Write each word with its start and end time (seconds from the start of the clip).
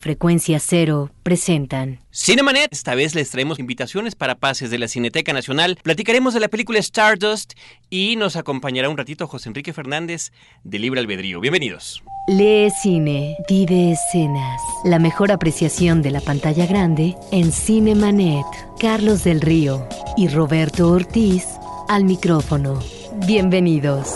Frecuencia 0.00 0.60
Cero 0.60 1.10
presentan 1.24 1.98
Cinemanet. 2.12 2.72
Esta 2.72 2.94
vez 2.94 3.16
les 3.16 3.32
traemos 3.32 3.58
invitaciones 3.58 4.14
para 4.14 4.36
pases 4.36 4.70
de 4.70 4.78
la 4.78 4.86
Cineteca 4.86 5.32
Nacional. 5.32 5.76
Platicaremos 5.82 6.34
de 6.34 6.38
la 6.38 6.46
película 6.46 6.78
Stardust 6.78 7.54
y 7.90 8.14
nos 8.14 8.36
acompañará 8.36 8.88
un 8.90 8.96
ratito 8.96 9.26
José 9.26 9.48
Enrique 9.48 9.72
Fernández 9.72 10.30
de 10.62 10.78
Libre 10.78 11.00
Albedrío. 11.00 11.40
Bienvenidos. 11.40 12.04
Lee 12.28 12.70
Cine, 12.80 13.36
vive 13.48 13.90
escenas. 13.90 14.62
La 14.84 15.00
mejor 15.00 15.32
apreciación 15.32 16.00
de 16.00 16.12
la 16.12 16.20
pantalla 16.20 16.66
grande 16.66 17.16
en 17.32 17.50
Cinemanet. 17.50 18.46
Carlos 18.78 19.24
del 19.24 19.40
Río 19.40 19.88
y 20.16 20.28
Roberto 20.28 20.92
Ortiz 20.92 21.44
al 21.88 22.04
micrófono. 22.04 22.78
Bienvenidos. 23.26 24.14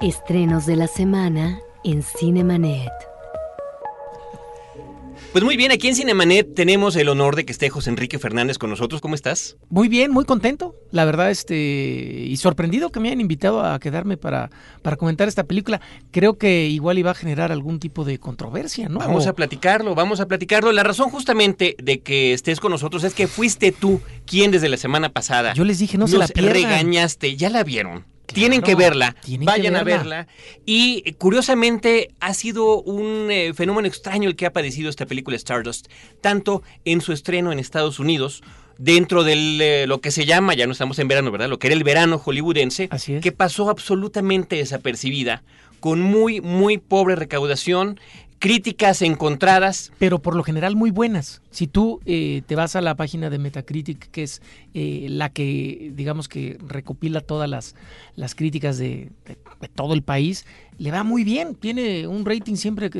Estrenos 0.00 0.66
de 0.66 0.74
la 0.74 0.88
semana 0.88 1.60
en 1.84 2.02
Cinemanet. 2.02 3.07
Pues 5.32 5.44
muy 5.44 5.58
bien, 5.58 5.70
aquí 5.70 5.88
en 5.88 5.94
Cinemanet 5.94 6.54
tenemos 6.54 6.96
el 6.96 7.10
honor 7.10 7.36
de 7.36 7.44
que 7.44 7.52
esté 7.52 7.68
José 7.68 7.90
Enrique 7.90 8.18
Fernández 8.18 8.56
con 8.56 8.70
nosotros. 8.70 9.02
¿Cómo 9.02 9.14
estás? 9.14 9.58
Muy 9.68 9.88
bien, 9.88 10.10
muy 10.10 10.24
contento. 10.24 10.74
La 10.90 11.04
verdad, 11.04 11.30
este, 11.30 11.54
y 11.54 12.34
sorprendido 12.38 12.90
que 12.90 12.98
me 12.98 13.08
hayan 13.08 13.20
invitado 13.20 13.62
a 13.62 13.78
quedarme 13.78 14.16
para, 14.16 14.50
para 14.80 14.96
comentar 14.96 15.28
esta 15.28 15.44
película. 15.44 15.82
Creo 16.12 16.38
que 16.38 16.66
igual 16.66 16.96
iba 16.96 17.10
a 17.10 17.14
generar 17.14 17.52
algún 17.52 17.78
tipo 17.78 18.04
de 18.04 18.18
controversia, 18.18 18.88
¿no? 18.88 19.00
Vamos 19.00 19.26
a 19.26 19.34
platicarlo, 19.34 19.94
vamos 19.94 20.20
a 20.20 20.26
platicarlo. 20.26 20.72
La 20.72 20.82
razón 20.82 21.10
justamente 21.10 21.76
de 21.78 22.00
que 22.00 22.32
estés 22.32 22.58
con 22.58 22.72
nosotros 22.72 23.04
es 23.04 23.12
que 23.12 23.28
fuiste 23.28 23.70
tú 23.70 24.00
quien 24.24 24.50
desde 24.50 24.70
la 24.70 24.78
semana 24.78 25.10
pasada. 25.10 25.52
Yo 25.52 25.64
les 25.64 25.78
dije, 25.78 25.98
no 25.98 26.08
se 26.08 26.16
la 26.16 26.26
pierdan. 26.26 26.54
regañaste, 26.54 27.36
ya 27.36 27.50
la 27.50 27.64
vieron 27.64 28.06
tienen 28.32 28.62
que 28.62 28.74
verla, 28.74 29.16
vayan 29.40 29.76
a 29.76 29.84
verla. 29.84 30.26
Y 30.66 31.12
curiosamente 31.18 32.10
ha 32.20 32.34
sido 32.34 32.80
un 32.82 33.30
eh, 33.30 33.52
fenómeno 33.54 33.88
extraño 33.88 34.28
el 34.28 34.36
que 34.36 34.46
ha 34.46 34.52
padecido 34.52 34.90
esta 34.90 35.06
película 35.06 35.36
Stardust, 35.36 35.88
tanto 36.20 36.62
en 36.84 37.00
su 37.00 37.12
estreno 37.12 37.52
en 37.52 37.58
Estados 37.58 37.98
Unidos, 37.98 38.42
dentro 38.78 39.24
de 39.24 39.82
eh, 39.82 39.86
lo 39.86 40.00
que 40.00 40.10
se 40.10 40.24
llama, 40.24 40.54
ya 40.54 40.66
no 40.66 40.72
estamos 40.72 40.98
en 40.98 41.08
verano, 41.08 41.30
¿verdad? 41.30 41.48
Lo 41.48 41.58
que 41.58 41.66
era 41.66 41.76
el 41.76 41.84
verano 41.84 42.18
hollywoodense, 42.18 42.88
que 43.20 43.32
pasó 43.32 43.70
absolutamente 43.70 44.56
desapercibida, 44.56 45.42
con 45.80 46.00
muy, 46.00 46.40
muy 46.40 46.78
pobre 46.78 47.16
recaudación 47.16 48.00
críticas 48.38 49.02
encontradas. 49.02 49.92
Pero 49.98 50.20
por 50.20 50.36
lo 50.36 50.42
general 50.42 50.76
muy 50.76 50.90
buenas. 50.90 51.42
Si 51.50 51.66
tú 51.66 52.00
eh, 52.06 52.42
te 52.46 52.54
vas 52.54 52.76
a 52.76 52.80
la 52.80 52.96
página 52.96 53.30
de 53.30 53.38
Metacritic, 53.38 54.10
que 54.10 54.22
es 54.22 54.42
eh, 54.74 55.06
la 55.10 55.30
que, 55.30 55.92
digamos 55.94 56.28
que 56.28 56.58
recopila 56.66 57.20
todas 57.20 57.48
las, 57.48 57.74
las 58.16 58.34
críticas 58.34 58.78
de, 58.78 59.10
todo 59.74 59.94
el 59.94 60.02
país, 60.02 60.46
le 60.78 60.90
va 60.90 61.02
muy 61.04 61.24
bien. 61.24 61.54
Tiene 61.54 62.06
un 62.06 62.24
rating 62.24 62.56
siempre 62.56 62.90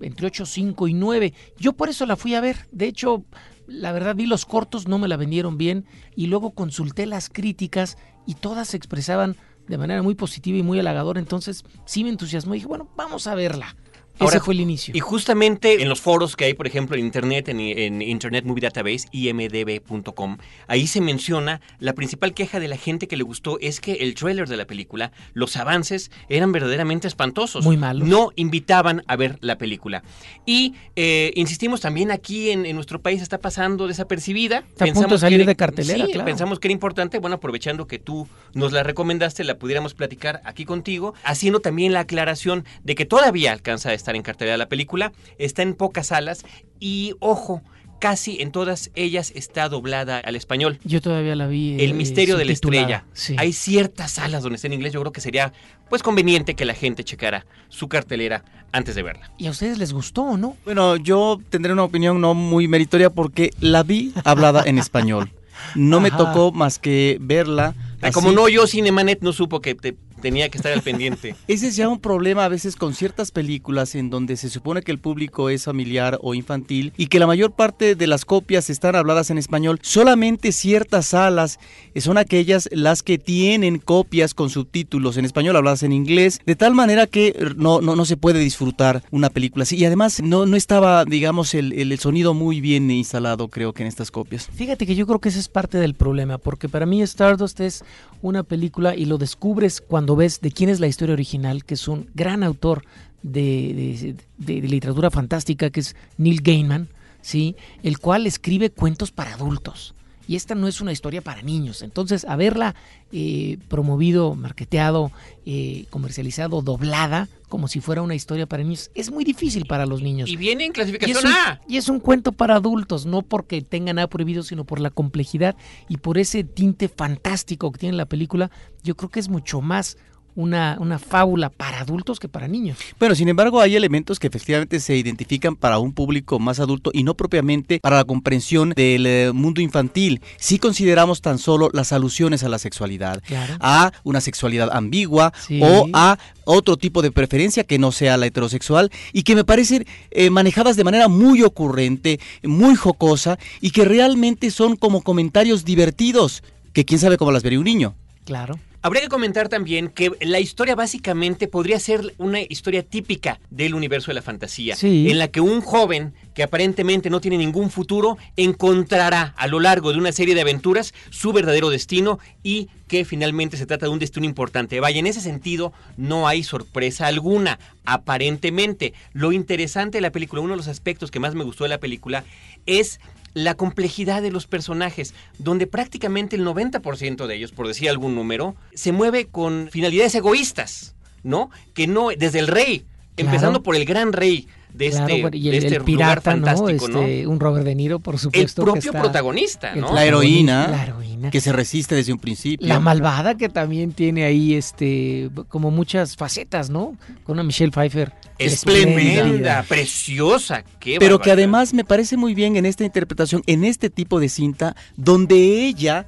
entre 0.00 0.26
8, 0.26 0.46
5 0.46 0.88
y 0.88 0.94
9. 0.94 1.34
Yo 1.58 1.72
por 1.72 1.88
eso 1.88 2.06
la 2.06 2.16
fui 2.16 2.34
a 2.34 2.40
ver. 2.40 2.68
De 2.72 2.86
hecho, 2.86 3.24
la 3.66 3.92
verdad 3.92 4.16
vi 4.16 4.26
los 4.26 4.46
cortos, 4.46 4.88
no 4.88 4.98
me 4.98 5.08
la 5.08 5.16
vendieron 5.16 5.58
bien. 5.58 5.84
Y 6.16 6.26
luego 6.26 6.52
consulté 6.52 7.06
las 7.06 7.28
críticas 7.28 7.98
y 8.26 8.34
todas 8.34 8.68
se 8.68 8.76
expresaban 8.76 9.36
de 9.68 9.78
manera 9.78 10.02
muy 10.02 10.14
positiva 10.14 10.58
y 10.58 10.62
muy 10.62 10.78
halagadora. 10.78 11.20
Entonces 11.20 11.64
sí 11.84 12.02
me 12.04 12.10
entusiasmó 12.10 12.54
y 12.54 12.58
dije, 12.58 12.68
bueno, 12.68 12.88
vamos 12.96 13.26
a 13.26 13.34
verla. 13.34 13.76
Ahora, 14.18 14.36
Ese 14.36 14.44
fue 14.44 14.54
el 14.54 14.60
inicio. 14.60 14.94
Y 14.96 15.00
justamente 15.00 15.82
en 15.82 15.88
los 15.88 16.00
foros 16.00 16.36
que 16.36 16.46
hay, 16.46 16.54
por 16.54 16.66
ejemplo, 16.66 16.96
en 16.96 17.04
Internet, 17.04 17.48
en, 17.48 18.02
Internet 18.02 18.44
Movie 18.44 18.62
Database, 18.62 19.06
imdb.com, 19.12 20.38
ahí 20.66 20.86
se 20.86 21.00
menciona 21.00 21.60
la 21.78 21.92
principal 21.92 22.34
queja 22.34 22.60
de 22.60 22.68
la 22.68 22.76
gente 22.76 23.06
que 23.06 23.16
le 23.16 23.22
gustó 23.22 23.58
es 23.60 23.80
que 23.80 23.94
el 23.94 24.14
trailer 24.14 24.48
de 24.48 24.56
la 24.56 24.66
película, 24.66 25.12
los 25.34 25.56
avances 25.56 26.10
eran 26.28 26.52
verdaderamente 26.52 27.06
espantosos. 27.06 27.64
Muy 27.64 27.76
malos. 27.76 28.08
No 28.08 28.30
invitaban 28.36 29.04
a 29.06 29.16
ver 29.16 29.38
la 29.40 29.58
película. 29.58 30.02
Y 30.46 30.74
eh, 30.96 31.32
insistimos 31.36 31.80
también 31.80 32.10
aquí 32.10 32.50
en, 32.50 32.68
nuestro 32.74 33.00
país 33.00 33.22
está 33.22 33.38
pasando 33.38 33.86
desapercibida. 33.86 34.58
Está 34.58 34.84
pensamos 34.84 35.04
a 35.04 35.08
punto 35.08 35.14
de 35.14 35.20
salir 35.20 35.46
de 35.46 35.56
cartelera, 35.56 36.06
sí, 36.06 36.12
pensamos 36.24 36.58
que 36.58 36.68
era 36.68 36.72
importante. 36.72 37.18
Bueno, 37.18 37.36
aprovechando 37.36 37.86
que 37.86 37.98
tú 37.98 38.28
nos 38.54 38.72
la 38.72 38.82
recomendaste, 38.82 39.44
la 39.44 39.58
pudiéramos 39.58 39.94
platicar 39.94 40.40
aquí 40.44 40.64
contigo, 40.64 41.14
haciendo 41.24 41.60
también 41.60 41.92
la 41.92 42.00
aclaración 42.00 42.64
de 42.84 42.94
que 42.94 43.04
todavía 43.04 43.52
alcanza 43.52 43.92
esta 43.92 44.07
en 44.14 44.22
cartelera 44.22 44.56
la 44.56 44.68
película, 44.68 45.12
está 45.38 45.62
en 45.62 45.74
pocas 45.74 46.08
salas 46.08 46.44
y 46.80 47.14
ojo, 47.20 47.62
casi 47.98 48.40
en 48.40 48.52
todas 48.52 48.90
ellas 48.94 49.32
está 49.34 49.68
doblada 49.68 50.18
al 50.18 50.36
español. 50.36 50.78
Yo 50.84 51.00
todavía 51.00 51.34
la 51.34 51.46
vi. 51.46 51.76
El 51.80 51.94
misterio 51.94 52.36
de 52.36 52.44
la 52.44 52.52
estrella. 52.52 53.04
Hay 53.36 53.52
ciertas 53.52 54.12
salas 54.12 54.42
donde 54.42 54.56
está 54.56 54.68
en 54.68 54.74
inglés. 54.74 54.92
Yo 54.92 55.00
creo 55.00 55.12
que 55.12 55.20
sería 55.20 55.52
pues 55.88 56.02
conveniente 56.02 56.54
que 56.54 56.64
la 56.64 56.74
gente 56.74 57.04
checara 57.04 57.46
su 57.68 57.88
cartelera 57.88 58.44
antes 58.72 58.94
de 58.94 59.02
verla. 59.02 59.30
¿Y 59.38 59.46
a 59.46 59.50
ustedes 59.50 59.78
les 59.78 59.92
gustó 59.92 60.22
o 60.22 60.36
no? 60.36 60.56
Bueno, 60.64 60.96
yo 60.96 61.40
tendré 61.50 61.72
una 61.72 61.84
opinión 61.84 62.20
no 62.20 62.34
muy 62.34 62.68
meritoria 62.68 63.10
porque 63.10 63.50
la 63.60 63.82
vi 63.82 64.12
hablada 64.24 64.62
en 64.64 64.78
español. 64.78 65.32
No 65.74 66.00
me 66.00 66.10
tocó 66.10 66.52
más 66.52 66.78
que 66.78 67.18
verla. 67.20 67.74
Como 68.12 68.32
no, 68.32 68.48
yo 68.48 68.66
Cinemanet 68.66 69.22
no 69.22 69.32
supo 69.32 69.60
que 69.60 69.74
te 69.74 69.96
tenía 70.18 70.48
que 70.48 70.58
estar 70.58 70.72
al 70.72 70.82
pendiente. 70.82 71.34
Ese 71.48 71.68
es 71.68 71.76
ya 71.76 71.88
un 71.88 72.00
problema 72.00 72.44
a 72.44 72.48
veces 72.48 72.76
con 72.76 72.94
ciertas 72.94 73.30
películas 73.30 73.94
en 73.94 74.10
donde 74.10 74.36
se 74.36 74.50
supone 74.50 74.82
que 74.82 74.92
el 74.92 74.98
público 74.98 75.50
es 75.50 75.64
familiar 75.64 76.18
o 76.22 76.34
infantil 76.34 76.92
y 76.96 77.06
que 77.06 77.18
la 77.18 77.26
mayor 77.26 77.52
parte 77.52 77.94
de 77.94 78.06
las 78.06 78.24
copias 78.24 78.70
están 78.70 78.96
habladas 78.96 79.30
en 79.30 79.38
español. 79.38 79.78
Solamente 79.82 80.52
ciertas 80.52 81.06
salas 81.06 81.58
son 81.96 82.18
aquellas 82.18 82.68
las 82.72 83.02
que 83.02 83.18
tienen 83.18 83.78
copias 83.78 84.34
con 84.34 84.50
subtítulos 84.50 85.16
en 85.16 85.24
español 85.24 85.56
habladas 85.56 85.82
en 85.82 85.92
inglés, 85.92 86.40
de 86.46 86.56
tal 86.56 86.74
manera 86.74 87.06
que 87.06 87.34
no, 87.56 87.80
no, 87.80 87.96
no 87.96 88.04
se 88.04 88.16
puede 88.16 88.38
disfrutar 88.38 89.02
una 89.10 89.30
película 89.30 89.62
así. 89.62 89.76
Y 89.76 89.84
además 89.84 90.22
no, 90.22 90.46
no 90.46 90.56
estaba, 90.56 91.04
digamos, 91.04 91.54
el, 91.54 91.72
el 91.72 91.98
sonido 91.98 92.34
muy 92.34 92.60
bien 92.60 92.90
instalado, 92.90 93.48
creo 93.48 93.72
que 93.72 93.82
en 93.82 93.88
estas 93.88 94.10
copias. 94.10 94.48
Fíjate 94.54 94.86
que 94.86 94.94
yo 94.94 95.06
creo 95.06 95.20
que 95.20 95.28
ese 95.28 95.40
es 95.40 95.48
parte 95.48 95.78
del 95.78 95.94
problema, 95.94 96.38
porque 96.38 96.68
para 96.68 96.86
mí 96.86 97.02
Stardust 97.02 97.60
es 97.60 97.84
una 98.22 98.42
película 98.42 98.94
y 98.96 99.04
lo 99.04 99.18
descubres 99.18 99.80
cuando 99.80 100.07
ves 100.16 100.40
de 100.40 100.50
quién 100.50 100.70
es 100.70 100.80
la 100.80 100.86
historia 100.86 101.12
original, 101.12 101.64
que 101.64 101.74
es 101.74 101.88
un 101.88 102.08
gran 102.14 102.42
autor 102.42 102.84
de, 103.22 104.14
literatura 104.38 105.10
fantástica, 105.10 105.70
que 105.70 105.80
es 105.80 105.96
Neil 106.16 106.40
Gaiman, 106.42 106.88
¿sí? 107.20 107.56
el 107.82 107.98
cual 107.98 108.26
escribe 108.26 108.70
cuentos 108.70 109.10
para 109.12 109.34
adultos. 109.34 109.94
Y 110.28 110.36
esta 110.36 110.54
no 110.54 110.68
es 110.68 110.82
una 110.82 110.92
historia 110.92 111.22
para 111.22 111.40
niños. 111.40 111.80
Entonces, 111.80 112.26
haberla 112.26 112.74
eh, 113.12 113.56
promovido, 113.68 114.34
marketeado, 114.34 115.10
eh, 115.46 115.86
comercializado, 115.88 116.60
doblada, 116.60 117.28
como 117.48 117.66
si 117.66 117.80
fuera 117.80 118.02
una 118.02 118.14
historia 118.14 118.46
para 118.46 118.62
niños, 118.62 118.90
es 118.94 119.10
muy 119.10 119.24
difícil 119.24 119.64
para 119.64 119.86
los 119.86 120.02
niños. 120.02 120.28
Y 120.28 120.36
viene 120.36 120.66
en 120.66 120.72
clasificación 120.72 121.26
A. 121.26 121.62
Y 121.66 121.78
es 121.78 121.88
un 121.88 121.98
cuento 121.98 122.32
para 122.32 122.56
adultos, 122.56 123.06
no 123.06 123.22
porque 123.22 123.62
tenga 123.62 123.94
nada 123.94 124.06
prohibido, 124.06 124.42
sino 124.42 124.64
por 124.64 124.80
la 124.80 124.90
complejidad 124.90 125.56
y 125.88 125.96
por 125.96 126.18
ese 126.18 126.44
tinte 126.44 126.90
fantástico 126.90 127.72
que 127.72 127.78
tiene 127.78 127.96
la 127.96 128.06
película. 128.06 128.50
Yo 128.82 128.96
creo 128.96 129.10
que 129.10 129.20
es 129.20 129.30
mucho 129.30 129.62
más 129.62 129.96
una, 130.34 130.76
una 130.80 130.98
fábula 130.98 131.50
para 131.50 131.80
adultos 131.80 132.20
que 132.20 132.28
para 132.28 132.48
niños. 132.48 132.78
Bueno, 132.98 133.14
sin 133.14 133.28
embargo, 133.28 133.60
hay 133.60 133.76
elementos 133.76 134.18
que 134.18 134.26
efectivamente 134.26 134.80
se 134.80 134.96
identifican 134.96 135.56
para 135.56 135.78
un 135.78 135.92
público 135.92 136.38
más 136.38 136.60
adulto 136.60 136.90
y 136.92 137.02
no 137.02 137.14
propiamente 137.14 137.80
para 137.80 137.96
la 137.96 138.04
comprensión 138.04 138.70
del 138.70 139.06
eh, 139.06 139.32
mundo 139.32 139.60
infantil. 139.60 140.20
Si 140.36 140.58
consideramos 140.58 141.22
tan 141.22 141.38
solo 141.38 141.70
las 141.72 141.92
alusiones 141.92 142.44
a 142.44 142.48
la 142.48 142.58
sexualidad, 142.58 143.22
a 143.60 143.92
una 144.04 144.20
sexualidad 144.20 144.70
ambigua 144.72 145.32
o 145.60 145.88
a 145.92 146.18
otro 146.44 146.76
tipo 146.76 147.02
de 147.02 147.10
preferencia 147.10 147.64
que 147.64 147.78
no 147.78 147.92
sea 147.92 148.16
la 148.16 148.26
heterosexual 148.26 148.90
y 149.12 149.22
que 149.22 149.34
me 149.34 149.44
parecen 149.44 149.86
eh, 150.10 150.30
manejadas 150.30 150.76
de 150.76 150.84
manera 150.84 151.08
muy 151.08 151.42
ocurrente, 151.42 152.20
muy 152.42 152.74
jocosa 152.74 153.38
y 153.60 153.70
que 153.70 153.84
realmente 153.84 154.50
son 154.50 154.76
como 154.76 155.02
comentarios 155.02 155.64
divertidos 155.64 156.42
que 156.72 156.84
quién 156.84 157.00
sabe 157.00 157.16
cómo 157.16 157.32
las 157.32 157.42
vería 157.42 157.58
un 157.58 157.64
niño. 157.64 157.94
Claro. 158.24 158.58
Habría 158.80 159.02
que 159.02 159.08
comentar 159.08 159.48
también 159.48 159.88
que 159.88 160.12
la 160.20 160.38
historia 160.38 160.76
básicamente 160.76 161.48
podría 161.48 161.80
ser 161.80 162.14
una 162.16 162.40
historia 162.40 162.84
típica 162.84 163.40
del 163.50 163.74
universo 163.74 164.12
de 164.12 164.14
la 164.14 164.22
fantasía, 164.22 164.76
en 164.80 165.18
la 165.18 165.28
que 165.28 165.40
un 165.40 165.60
joven 165.62 166.14
que 166.32 166.44
aparentemente 166.44 167.10
no 167.10 167.20
tiene 167.20 167.38
ningún 167.38 167.70
futuro 167.70 168.18
encontrará 168.36 169.34
a 169.36 169.48
lo 169.48 169.58
largo 169.58 169.90
de 169.90 169.98
una 169.98 170.12
serie 170.12 170.36
de 170.36 170.42
aventuras 170.42 170.94
su 171.10 171.32
verdadero 171.32 171.70
destino 171.70 172.20
y 172.44 172.68
que 172.86 173.04
finalmente 173.04 173.56
se 173.56 173.66
trata 173.66 173.86
de 173.86 173.92
un 173.92 173.98
destino 173.98 174.24
importante. 174.24 174.78
Vaya, 174.78 175.00
en 175.00 175.08
ese 175.08 175.20
sentido 175.20 175.72
no 175.96 176.28
hay 176.28 176.44
sorpresa 176.44 177.08
alguna, 177.08 177.58
aparentemente. 177.84 178.94
Lo 179.12 179.32
interesante 179.32 179.98
de 179.98 180.02
la 180.02 180.12
película, 180.12 180.40
uno 180.40 180.52
de 180.52 180.58
los 180.58 180.68
aspectos 180.68 181.10
que 181.10 181.18
más 181.18 181.34
me 181.34 181.44
gustó 181.44 181.64
de 181.64 181.70
la 181.70 181.80
película 181.80 182.24
es 182.64 183.00
la 183.34 183.54
complejidad 183.54 184.22
de 184.22 184.30
los 184.30 184.46
personajes, 184.46 185.14
donde 185.38 185.66
prácticamente 185.66 186.36
el 186.36 186.46
90% 186.46 187.26
de 187.26 187.34
ellos, 187.34 187.52
por 187.52 187.66
decir 187.66 187.88
algún 187.88 188.14
número, 188.14 188.56
se 188.74 188.92
mueve 188.92 189.26
con 189.26 189.68
finalidades 189.70 190.14
egoístas, 190.14 190.94
¿no? 191.22 191.50
Que 191.74 191.86
no, 191.86 192.08
desde 192.16 192.38
el 192.38 192.48
rey, 192.48 192.84
empezando 193.16 193.62
por 193.62 193.76
el 193.76 193.84
gran 193.84 194.12
rey 194.12 194.48
de 194.72 194.86
este, 194.88 195.30
y 195.32 195.48
el, 195.48 195.54
este 195.54 195.80
pirata, 195.80 196.36
¿no? 196.36 196.68
Este, 196.68 197.26
un 197.26 197.40
Robert 197.40 197.64
De 197.64 197.74
Niro, 197.74 197.98
por 197.98 198.18
supuesto. 198.18 198.62
El 198.62 198.72
propio 198.72 198.92
protagonista, 198.92 199.74
¿no? 199.74 199.92
La 199.92 200.04
heroína, 200.04 200.68
la 200.68 200.84
heroína, 200.84 201.30
que 201.30 201.40
se 201.40 201.52
resiste 201.52 201.94
desde 201.94 202.12
un 202.12 202.18
principio. 202.18 202.66
La 202.66 202.80
malvada 202.80 203.36
que 203.36 203.48
también 203.48 203.92
tiene 203.92 204.24
ahí, 204.24 204.54
este, 204.54 205.30
como 205.48 205.70
muchas 205.70 206.16
facetas, 206.16 206.70
¿no? 206.70 206.96
Con 207.24 207.34
una 207.34 207.42
Michelle 207.42 207.72
Pfeiffer. 207.72 208.12
Espléndida, 208.38 209.64
preciosa. 209.68 210.62
Qué 210.78 210.98
Pero 210.98 211.18
que 211.18 211.32
además 211.32 211.74
me 211.74 211.84
parece 211.84 212.16
muy 212.16 212.34
bien 212.34 212.56
en 212.56 212.66
esta 212.66 212.84
interpretación, 212.84 213.42
en 213.46 213.64
este 213.64 213.90
tipo 213.90 214.20
de 214.20 214.28
cinta, 214.28 214.76
donde 214.96 215.66
ella 215.66 216.06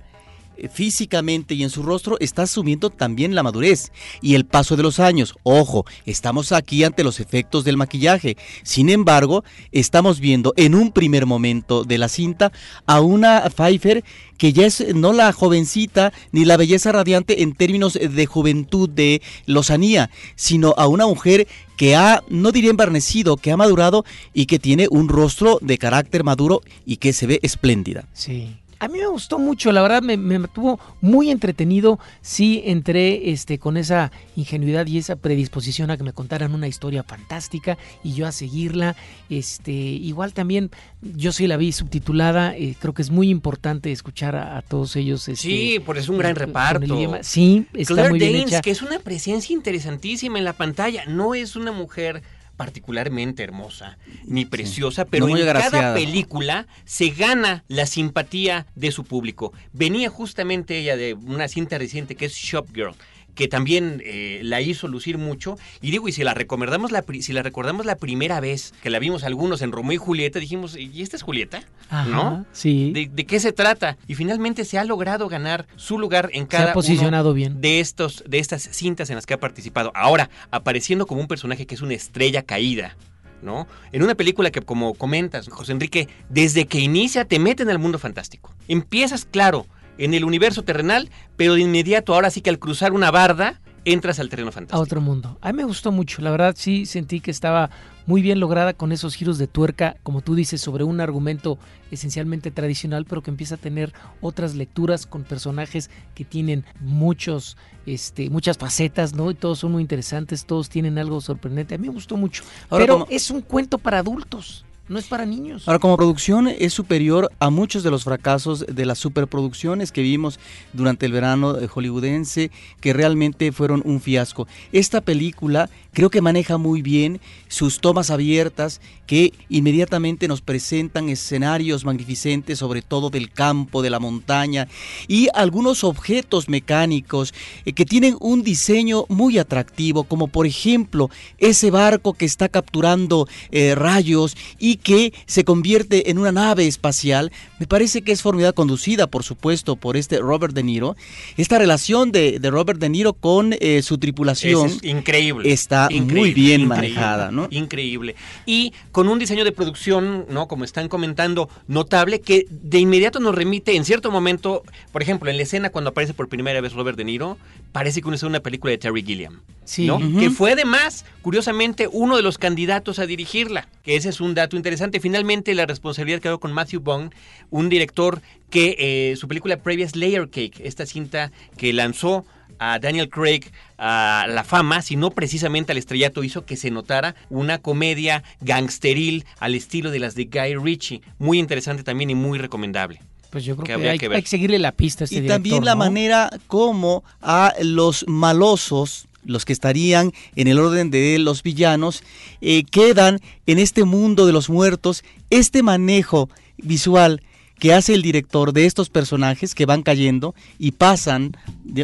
físicamente 0.69 1.55
y 1.55 1.63
en 1.63 1.71
su 1.71 1.83
rostro 1.83 2.17
está 2.21 2.43
asumiendo 2.43 2.91
también 2.91 3.35
la 3.35 3.43
madurez 3.43 3.93
y 4.21 4.35
el 4.35 4.45
paso 4.45 4.77
de 4.77 4.83
los 4.83 5.01
años. 5.01 5.35
Ojo, 5.43 5.87
estamos 6.07 6.53
aquí 6.53 6.85
ante 6.85 7.05
los 7.05 7.21
efectos 7.21 7.65
del 7.65 7.77
maquillaje. 7.77 8.37
Sin 8.63 8.91
embargo, 8.91 9.45
estamos 9.73 10.21
viendo 10.21 10.53
en 10.57 10.75
un 10.75 10.93
primer 10.93 11.27
momento 11.27 11.85
de 11.85 11.99
la 11.99 12.09
cinta 12.09 12.53
a 12.87 13.01
una 13.01 13.45
Pfeiffer 13.49 14.05
que 14.37 14.53
ya 14.55 14.67
es 14.67 14.95
no 14.95 15.13
la 15.13 15.33
jovencita 15.33 16.15
ni 16.33 16.47
la 16.47 16.57
belleza 16.57 16.93
radiante 16.93 17.43
en 17.43 17.55
términos 17.55 17.93
de 17.93 18.27
juventud, 18.27 18.89
de 18.89 19.21
lozanía, 19.45 20.11
sino 20.35 20.75
a 20.79 20.87
una 20.87 21.07
mujer 21.07 21.47
que 21.77 21.97
ha, 21.97 22.23
no 22.29 22.53
diría 22.53 22.71
embarnecido, 22.71 23.37
que 23.37 23.53
ha 23.53 23.57
madurado 23.57 24.05
y 24.33 24.47
que 24.47 24.59
tiene 24.59 24.87
un 24.91 25.09
rostro 25.09 25.59
de 25.61 25.79
carácter 25.79 26.25
maduro 26.25 26.63
y 26.87 26.97
que 26.97 27.13
se 27.13 27.27
ve 27.27 27.41
espléndida. 27.43 28.09
Sí. 28.13 28.60
A 28.81 28.89
mí 28.89 28.99
me 28.99 29.07
gustó 29.09 29.39
mucho, 29.39 29.73
la 29.73 29.83
verdad 29.83 30.01
me, 30.01 30.17
me 30.17 30.49
tuvo 30.49 30.81
muy 31.03 31.31
entretenido. 31.31 31.99
Sí 32.23 32.63
entré 32.65 33.31
este, 33.31 33.59
con 33.59 33.77
esa 33.77 34.11
ingenuidad 34.37 34.87
y 34.87 34.97
esa 34.97 35.17
predisposición 35.17 35.91
a 35.91 35.99
que 35.99 36.03
me 36.03 36.15
contaran 36.15 36.55
una 36.55 36.67
historia 36.67 37.03
fantástica 37.03 37.77
y 38.03 38.15
yo 38.15 38.27
a 38.27 38.33
seguirla. 38.33 38.97
Este, 39.29 39.73
igual 39.73 40.33
también 40.33 40.71
yo 41.03 41.31
sí 41.31 41.47
la 41.47 41.59
vi 41.59 41.73
subtitulada, 41.73 42.57
eh, 42.57 42.75
creo 42.81 42.95
que 42.95 43.03
es 43.03 43.11
muy 43.11 43.29
importante 43.29 43.93
escuchar 43.93 44.35
a, 44.35 44.63
todos 44.63 44.97
ellos. 44.97 45.29
Este, 45.29 45.43
sí, 45.43 45.83
porque 45.85 46.01
es 46.01 46.09
un 46.09 46.17
gran 46.17 46.35
reparto. 46.35 47.19
Sí, 47.21 47.67
está 47.75 48.09
muy 48.09 48.19
bien 48.19 48.37
hecha. 48.37 48.63
que 48.63 48.71
es 48.71 48.81
una 48.81 48.99
presencia 48.99 49.53
interesantísima 49.53 50.39
en 50.39 50.45
la 50.45 50.55
pantalla, 50.55 51.05
no 51.05 51.35
es 51.35 51.55
una 51.55 51.71
mujer 51.71 52.23
particularmente 52.61 53.43
hermosa 53.43 53.97
ni 54.27 54.45
preciosa, 54.45 55.07
pero 55.07 55.35
en 55.35 55.47
cada 55.47 55.95
película 55.95 56.67
se 56.85 57.09
gana 57.09 57.65
la 57.69 57.87
simpatía 57.87 58.67
de 58.75 58.93
su 58.93 59.05
público. 59.05 59.55
Venía 59.73 60.11
justamente 60.11 60.77
ella 60.77 60.99
de 60.99 61.15
una 61.15 61.49
cinta 61.49 61.79
reciente 61.79 62.17
que 62.17 62.27
es 62.27 62.35
Shop 62.35 62.67
Girl 62.75 62.95
que 63.35 63.49
también 63.49 64.03
eh, 64.05 64.41
la 64.43 64.61
hizo 64.61 64.89
lucir 64.89 65.19
mucho. 65.19 65.59
Y 65.81 65.91
digo, 65.91 66.09
y 66.09 66.13
si 66.13 66.25
la 66.25 66.35
recordamos 66.35 66.93
la, 66.93 67.05
si 67.21 67.33
la 67.33 67.43
recordamos 67.43 67.87
la 67.87 67.97
primera 67.97 68.41
vez 68.41 68.75
que 68.83 68.91
la 68.91 68.99
vimos 68.99 69.25
algunos 69.25 69.63
en 69.63 69.73
Romeo 69.73 69.93
y 69.93 69.97
Julieta, 69.97 70.39
dijimos, 70.39 70.77
¿y 70.77 71.03
esta 71.03 71.17
es 71.17 71.23
Julieta? 71.23 71.63
¿No? 72.09 72.45
Sí. 72.53 72.93
¿De, 72.93 73.25
qué 73.25 73.41
se 73.41 73.53
trata? 73.53 73.97
Y 74.07 74.15
finalmente 74.15 74.65
se 74.65 74.79
ha 74.79 74.85
logrado 74.85 75.29
ganar 75.29 75.67
su 75.77 75.99
lugar 75.99 76.31
en 76.33 76.47
cada 76.47 76.65
se 76.65 76.71
ha 76.71 76.75
posicionado 76.75 77.35
bien. 77.35 77.61
de 77.61 77.81
estos 77.81 78.25
de 78.27 78.39
estas 78.39 78.63
cintas 78.63 79.11
en 79.11 79.17
las 79.17 79.27
que 79.27 79.35
ha 79.35 79.41
participado. 79.41 79.93
Ahora, 79.95 80.31
apareciendo 80.51 81.07
como 81.07 81.21
un 81.21 81.29
personaje 81.29 81.67
que 81.67 81.75
es 81.75 81.83
una 81.83 81.95
estrella 81.95 82.43
caída. 82.43 82.97
¿no? 83.43 83.67
En 83.93 84.03
una 84.03 84.15
película 84.15 84.51
que, 84.51 84.61
como 84.61 84.93
comentas, 84.95 85.49
José 85.49 85.73
Enrique, 85.73 86.09
desde 86.29 86.67
que 86.67 86.79
inicia 86.79 87.25
te 87.25 87.39
mete 87.39 87.63
en 87.63 87.71
el 87.71 87.79
mundo 87.79 87.99
fantástico. 87.99 88.55
Empiezas, 88.69 89.25
claro, 89.25 89.67
en 90.01 90.15
el 90.15 90.25
universo 90.25 90.63
terrenal, 90.63 91.11
pero 91.37 91.55
de 91.55 91.61
inmediato, 91.61 92.15
ahora 92.15 92.31
sí 92.31 92.41
que 92.41 92.51
al 92.51 92.59
cruzar 92.59 92.93
una 92.93 93.11
barda, 93.11 93.61
entras 93.85 94.19
al 94.19 94.29
terreno 94.29 94.51
fantástico. 94.51 94.79
A 94.79 94.83
otro 94.83 95.01
mundo. 95.01 95.39
A 95.41 95.53
mí 95.53 95.59
me 95.59 95.65
gustó 95.65 95.93
mucho, 95.93 96.23
la 96.23 96.31
verdad 96.31 96.55
sí 96.57 96.87
sentí 96.87 97.21
que 97.21 97.31
estaba 97.31 97.71
muy 98.07 98.23
bien 98.23 98.41
lograda 98.41 98.73
con 98.73 98.93
esos 98.93 99.15
giros 99.15 99.39
de 99.39 99.47
tuerca, 99.47 99.97
como 100.03 100.23
tú 100.23 100.35
dices, 100.35 100.61
sobre 100.61 100.85
un 100.85 101.01
argumento 101.01 101.59
esencialmente 101.91 102.51
tradicional, 102.51 103.05
pero 103.05 103.23
que 103.23 103.31
empieza 103.31 103.57
a 103.57 103.59
tener 103.59 103.93
otras 104.23 104.55
lecturas 104.55 105.07
con 105.07 105.23
personajes 105.23 105.91
que 106.15 106.25
tienen 106.25 106.65
muchos, 106.81 107.59
este, 107.87 108.31
muchas 108.31 108.57
facetas, 108.57 109.15
¿no? 109.15 109.31
Y 109.31 109.35
todos 109.35 109.59
son 109.59 109.73
muy 109.73 109.83
interesantes, 109.83 110.47
todos 110.47 110.71
tienen 110.71 110.99
algo 110.99 111.21
sorprendente. 111.21 111.75
A 111.75 111.79
mí 111.79 111.89
me 111.89 111.95
gustó 111.95 112.17
mucho. 112.17 112.43
pero 112.71 113.07
es 113.11 113.31
un 113.31 113.43
cuento 113.43 113.79
para 113.79 113.99
adultos. 113.99 114.65
No 114.91 114.99
es 114.99 115.07
para 115.07 115.25
niños. 115.25 115.69
Ahora, 115.69 115.79
como 115.79 115.97
producción 115.97 116.49
es 116.49 116.75
superior 116.75 117.31
a 117.39 117.49
muchos 117.49 117.85
de 117.85 117.93
los 117.93 118.03
fracasos 118.03 118.67
de 118.67 118.85
las 118.85 118.99
superproducciones 118.99 119.93
que 119.93 120.03
vimos 120.03 120.41
durante 120.73 121.07
el 121.07 121.13
verano 121.13 121.55
hollywoodense, 121.69 122.51
que 122.81 122.93
realmente 122.93 123.53
fueron 123.53 123.83
un 123.85 124.01
fiasco. 124.01 124.49
Esta 124.73 125.01
película 125.01 125.71
creo 125.93 126.11
que 126.11 126.21
maneja 126.21 126.59
muy 126.59 126.83
bien 126.83 127.21
sus 127.49 127.81
tomas 127.81 128.11
abiertas 128.11 128.81
que 129.07 129.33
inmediatamente 129.49 130.29
nos 130.29 130.41
presentan 130.41 131.09
escenarios 131.09 131.85
magnificentes, 131.85 132.61
sobre 132.61 132.81
todo 132.81 133.11
del 133.11 133.31
campo, 133.31 133.83
de 133.83 133.91
la 133.91 133.99
montaña, 133.99 134.69
y 135.09 135.29
algunos 135.35 135.83
objetos 135.83 136.49
mecánicos 136.49 137.35
eh, 137.65 137.73
que 137.73 137.85
tienen 137.85 138.17
un 138.21 138.43
diseño 138.45 139.07
muy 139.09 139.39
atractivo, 139.39 140.05
como 140.05 140.29
por 140.29 140.47
ejemplo 140.47 141.11
ese 141.39 141.71
barco 141.73 142.15
que 142.15 142.25
está 142.25 142.49
capturando 142.49 143.27
eh, 143.51 143.75
rayos 143.75 144.37
y 144.59 144.77
que 144.77 145.13
se 145.27 145.45
convierte 145.45 146.11
en 146.11 146.19
una 146.19 146.31
nave 146.31 146.67
espacial, 146.69 147.33
me 147.59 147.67
parece 147.67 148.03
que 148.03 148.13
es 148.13 148.23
formidable 148.23 148.55
conducida, 148.55 149.07
por 149.07 149.25
supuesto, 149.25 149.77
por 149.77 149.97
este 149.97 150.19
Robert 150.19 150.55
De 150.55 150.63
Niro. 150.63 150.97
Esta 151.37 151.59
relación 151.59 152.13
de, 152.13 152.39
Robert 152.43 152.79
De 152.79 152.89
Niro 152.89 153.15
con 153.15 153.55
eh, 153.59 153.83
su 153.83 153.99
tripulación 153.99 154.67
es 154.67 154.85
increíble, 154.85 155.53
está 155.53 155.80
muy 155.89 156.35
bien 156.35 156.67
manejada, 156.67 157.31
¿no? 157.31 157.49
Increíble. 157.51 158.17
Y 158.47 158.73
con 158.93 159.09
un 159.09 159.19
diseño 159.19 159.45
de 159.45 159.53
producción, 159.53 160.27
¿no? 160.29 160.49
Como 160.49 160.65
están 160.65 160.89
comentando, 160.89 161.49
notable, 161.69 162.21
que 162.21 162.47
de 162.51 162.79
inmediato 162.79 163.21
nos 163.21 163.35
remite 163.35 163.77
en 163.77 163.85
cierto 163.85 164.11
momento, 164.11 164.63
por 164.93 165.03
ejemplo, 165.03 165.31
en 165.31 165.37
la 165.37 165.43
escena 165.43 165.71
cuando 165.71 165.91
aparece 165.91 166.15
por 166.15 166.29
primera 166.29 166.61
vez 166.61 166.73
Robert 166.73 166.97
De 166.97 167.05
Niro, 167.05 167.39
parece 167.73 168.01
que 168.01 168.09
uno 168.09 168.17
es 168.17 168.23
una 168.23 168.41
película 168.41 168.73
de 168.73 168.79
Terry 168.79 169.03
Gilliam. 169.03 169.41
Sí. 169.65 169.87
¿no? 169.87 169.99
Que 170.19 170.31
fue 170.31 170.53
además, 170.53 171.05
curiosamente, 171.23 171.89
uno 171.91 172.17
de 172.17 172.23
los 172.23 172.39
candidatos 172.39 172.99
a 172.99 173.07
dirigirla, 173.07 173.69
que 173.85 173.95
ese 173.95 174.09
es 174.09 174.21
un 174.21 174.35
dato 174.35 174.57
interesante. 174.57 174.99
Finalmente, 174.99 175.55
la 175.55 175.67
responsabilidad 175.67 176.21
quedó 176.21 176.41
con 176.41 176.53
Matthew 176.53 176.81
Bond, 176.81 177.13
un 177.51 177.69
director 177.69 178.21
que 178.51 178.75
eh, 178.79 179.17
su 179.17 179.29
película 179.29 179.59
previa 179.59 179.87
es 179.87 179.95
Layer 179.95 180.29
Cake, 180.29 180.61
esta 180.65 180.87
cinta 180.87 181.31
que 181.57 181.73
lanzó 181.73 182.25
a 182.61 182.79
Daniel 182.79 183.09
Craig 183.09 183.41
a 183.79 184.27
la 184.29 184.45
fama, 184.45 184.83
sino 184.83 185.11
precisamente 185.11 185.73
al 185.73 185.79
estrellato 185.79 186.23
hizo 186.23 186.45
que 186.45 186.57
se 186.57 186.71
notara 186.71 187.17
una 187.31 187.59
comedia 187.59 188.23
gangsteril 188.43 189.25
al 189.41 189.55
estilo 189.55 189.91
de 189.91 189.99
las 189.99 190.15
de 190.15 190.27
Guy 190.27 190.55
Ritchie. 190.55 191.01
Muy 191.19 191.39
interesante 191.39 191.83
también 191.83 192.11
y 192.11 192.15
muy 192.15 192.39
recomendable. 192.39 193.01
Pues 193.31 193.45
yo 193.45 193.57
creo 193.57 193.79
que, 193.79 193.89
hay, 193.89 193.99
que 193.99 194.23
seguirle 194.27 194.59
la 194.59 194.73
pista 194.73 195.05
a 195.05 195.07
este 195.07 195.17
Y 195.17 195.27
también 195.27 195.65
la 195.65 195.75
manera 195.75 196.31
como 196.49 197.03
a 197.23 197.55
los 197.63 198.05
malosos 198.07 199.07
los 199.25 199.45
que 199.45 199.53
estarían 199.53 200.13
en 200.35 200.49
el 200.49 200.59
orden 200.59 200.91
de 200.91 201.19
los 201.19 201.43
villanos, 201.43 202.03
eh, 202.41 202.65
quedan 202.65 203.21
en 203.47 203.59
este 203.59 203.85
mundo 203.85 204.27
de 204.27 204.33
los 204.33 204.49
muertos, 204.49 205.05
este 205.29 205.63
manejo 205.63 206.31
visual 206.57 207.23
que 207.61 207.73
hace 207.75 207.95
el 207.95 208.03
director 208.03 208.53
de 208.53 208.67
estos 208.67 208.91
personajes 208.91 209.55
que 209.55 209.67
van 209.67 209.83
cayendo 209.83 210.35
y 210.59 210.73
pasan 210.73 211.37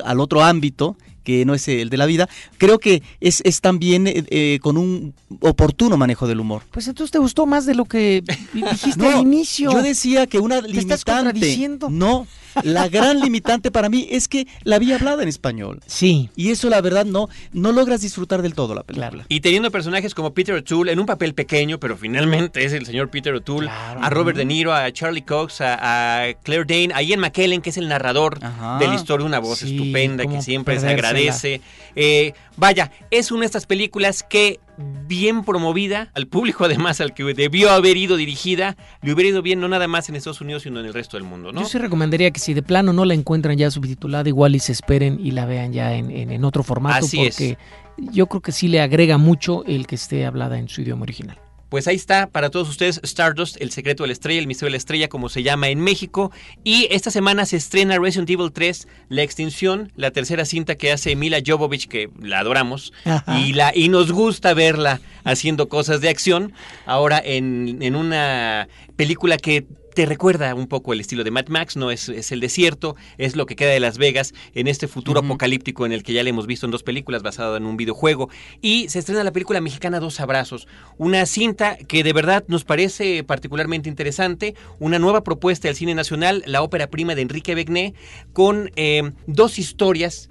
al 0.04 0.18
otro 0.18 0.42
ámbito 0.42 0.96
que 1.22 1.44
no 1.44 1.54
es 1.54 1.66
el 1.66 1.90
de 1.90 1.96
la 1.96 2.06
vida, 2.06 2.28
creo 2.56 2.78
que 2.78 3.02
es, 3.20 3.42
es 3.44 3.60
también 3.60 4.06
eh, 4.06 4.24
eh, 4.28 4.58
con 4.62 4.78
un 4.78 5.12
oportuno 5.40 5.96
manejo 5.96 6.28
del 6.28 6.38
humor. 6.38 6.62
Pues 6.70 6.86
entonces 6.86 7.10
te 7.10 7.18
gustó 7.18 7.46
más 7.46 7.66
de 7.66 7.74
lo 7.74 7.84
que 7.84 8.22
dijiste 8.52 9.06
al 9.06 9.22
inicio. 9.22 9.72
Yo 9.72 9.82
decía 9.82 10.28
que 10.28 10.38
una 10.38 10.60
limitante. 10.60 11.66
No, 11.90 12.28
la 12.62 12.88
gran 12.88 13.20
limitante 13.20 13.70
para 13.70 13.88
mí 13.88 14.06
es 14.10 14.28
que 14.28 14.46
la 14.64 14.76
había 14.76 14.96
hablado 14.96 15.22
en 15.22 15.28
español. 15.28 15.80
Sí. 15.86 16.30
Y 16.36 16.50
eso 16.50 16.68
la 16.68 16.80
verdad 16.80 17.04
no, 17.04 17.28
no 17.52 17.72
logras 17.72 18.00
disfrutar 18.00 18.42
del 18.42 18.54
todo 18.54 18.74
la 18.74 18.82
película. 18.82 19.24
Y 19.28 19.40
teniendo 19.40 19.70
personajes 19.70 20.14
como 20.14 20.34
Peter 20.34 20.54
O'Toole 20.54 20.92
en 20.92 21.00
un 21.00 21.06
papel 21.06 21.34
pequeño, 21.34 21.78
pero 21.78 21.96
finalmente 21.96 22.64
es 22.64 22.72
el 22.72 22.86
señor 22.86 23.10
Peter 23.10 23.34
O'Toole, 23.34 23.68
a 23.70 24.08
Robert 24.10 24.36
De 24.36 24.44
Niro, 24.44 24.72
a 24.72 24.90
Charlie 24.92 25.22
Cox, 25.22 25.60
a, 25.60 26.26
Claire 26.42 26.64
Dane, 26.66 26.94
a 26.94 27.02
Ian 27.02 27.20
McKellen, 27.20 27.60
que 27.60 27.70
es 27.70 27.76
el 27.76 27.88
narrador 27.88 28.38
de 28.38 28.88
la 28.88 28.94
historia, 28.94 29.26
una 29.26 29.38
voz 29.38 29.62
estupenda 29.62 30.26
que 30.26 30.42
siempre 30.42 30.78
se 30.80 30.88
agradece. 30.88 31.60
Eh, 31.94 32.32
vaya, 32.56 32.90
es 33.10 33.30
una 33.30 33.40
de 33.40 33.46
estas 33.46 33.66
películas 33.66 34.22
que 34.22 34.60
bien 35.06 35.44
promovida, 35.44 36.10
al 36.14 36.26
público 36.26 36.64
además 36.64 37.00
al 37.00 37.14
que 37.14 37.24
debió 37.24 37.70
haber 37.70 37.96
ido 37.96 38.16
dirigida, 38.16 38.76
le 39.02 39.12
hubiera 39.12 39.30
ido 39.30 39.42
bien 39.42 39.60
no 39.60 39.68
nada 39.68 39.88
más 39.88 40.08
en 40.08 40.16
Estados 40.16 40.40
Unidos, 40.40 40.62
sino 40.62 40.80
en 40.80 40.86
el 40.86 40.94
resto 40.94 41.16
del 41.16 41.24
mundo, 41.24 41.52
¿no? 41.52 41.62
Yo 41.62 41.66
sí 41.66 41.78
recomendaría 41.78 42.30
que 42.30 42.40
si 42.40 42.54
de 42.54 42.62
plano 42.62 42.92
no 42.92 43.04
la 43.04 43.14
encuentran 43.14 43.56
ya 43.56 43.70
subtitulada, 43.70 44.28
igual 44.28 44.54
y 44.54 44.58
se 44.58 44.72
esperen 44.72 45.18
y 45.22 45.30
la 45.30 45.46
vean 45.46 45.72
ya 45.72 45.94
en, 45.94 46.10
en, 46.10 46.44
otro 46.44 46.62
formato, 46.62 47.06
porque 47.14 47.58
yo 47.96 48.26
creo 48.26 48.40
que 48.40 48.52
sí 48.52 48.68
le 48.68 48.80
agrega 48.80 49.18
mucho 49.18 49.64
el 49.64 49.86
que 49.86 49.94
esté 49.94 50.26
hablada 50.26 50.58
en 50.58 50.68
su 50.68 50.82
idioma 50.82 51.02
original. 51.02 51.38
Pues 51.68 51.88
ahí 51.88 51.96
está 51.96 52.28
para 52.28 52.50
todos 52.50 52.68
ustedes 52.68 53.00
Stardust, 53.02 53.56
El 53.60 53.70
secreto 53.70 54.04
de 54.04 54.08
la 54.08 54.12
estrella, 54.12 54.38
El 54.38 54.46
misterio 54.46 54.68
de 54.68 54.72
la 54.72 54.76
estrella, 54.78 55.08
como 55.08 55.28
se 55.28 55.42
llama 55.42 55.68
en 55.68 55.80
México. 55.80 56.30
Y 56.62 56.86
esta 56.90 57.10
semana 57.10 57.44
se 57.44 57.56
estrena 57.56 57.98
Resident 57.98 58.30
Evil 58.30 58.52
3, 58.52 58.86
La 59.08 59.22
extinción, 59.22 59.92
la 59.96 60.10
tercera 60.10 60.44
cinta 60.44 60.76
que 60.76 60.92
hace 60.92 61.16
Mila 61.16 61.38
Jovovich, 61.44 61.88
que 61.88 62.10
la 62.20 62.38
adoramos, 62.40 62.92
y, 63.38 63.52
la, 63.52 63.72
y 63.74 63.88
nos 63.88 64.12
gusta 64.12 64.54
verla 64.54 65.00
haciendo 65.24 65.68
cosas 65.68 66.00
de 66.00 66.08
acción. 66.08 66.52
Ahora 66.86 67.20
en, 67.24 67.78
en 67.80 67.96
una 67.96 68.68
película 68.96 69.36
que 69.36 69.66
te 69.96 70.04
recuerda 70.04 70.54
un 70.54 70.66
poco 70.66 70.92
el 70.92 71.00
estilo 71.00 71.24
de 71.24 71.30
Mad 71.30 71.46
Max, 71.48 71.74
no 71.74 71.90
es, 71.90 72.10
el 72.10 72.40
desierto, 72.40 72.96
es 73.16 73.34
lo 73.34 73.46
que 73.46 73.56
queda 73.56 73.70
de 73.70 73.80
Las 73.80 73.96
Vegas 73.96 74.34
en 74.54 74.68
este 74.68 74.88
futuro 74.88 75.20
apocalíptico 75.20 75.86
en 75.86 75.92
el 75.92 76.02
que 76.02 76.12
ya 76.12 76.22
le 76.22 76.28
hemos 76.28 76.46
visto 76.46 76.66
en 76.66 76.70
dos 76.70 76.82
películas 76.82 77.22
basado 77.22 77.56
en 77.56 77.64
un 77.64 77.78
videojuego. 77.78 78.28
Y 78.60 78.90
se 78.90 78.98
estrena 78.98 79.24
la 79.24 79.32
película 79.32 79.62
mexicana 79.62 79.98
Dos 79.98 80.20
Abrazos, 80.20 80.68
una 80.98 81.24
cinta 81.24 81.78
que 81.78 82.04
de 82.04 82.12
verdad 82.12 82.44
nos 82.46 82.64
parece 82.64 83.24
particularmente 83.24 83.88
interesante, 83.88 84.54
una 84.80 84.98
nueva 84.98 85.24
propuesta 85.24 85.66
del 85.68 85.76
cine 85.78 85.94
nacional, 85.94 86.42
la 86.44 86.60
ópera 86.60 86.90
prima 86.90 87.14
de 87.14 87.22
Enrique 87.22 87.54
Begné, 87.54 87.94
con 88.34 88.70
eh, 88.76 89.12
dos 89.26 89.58
historias 89.58 90.28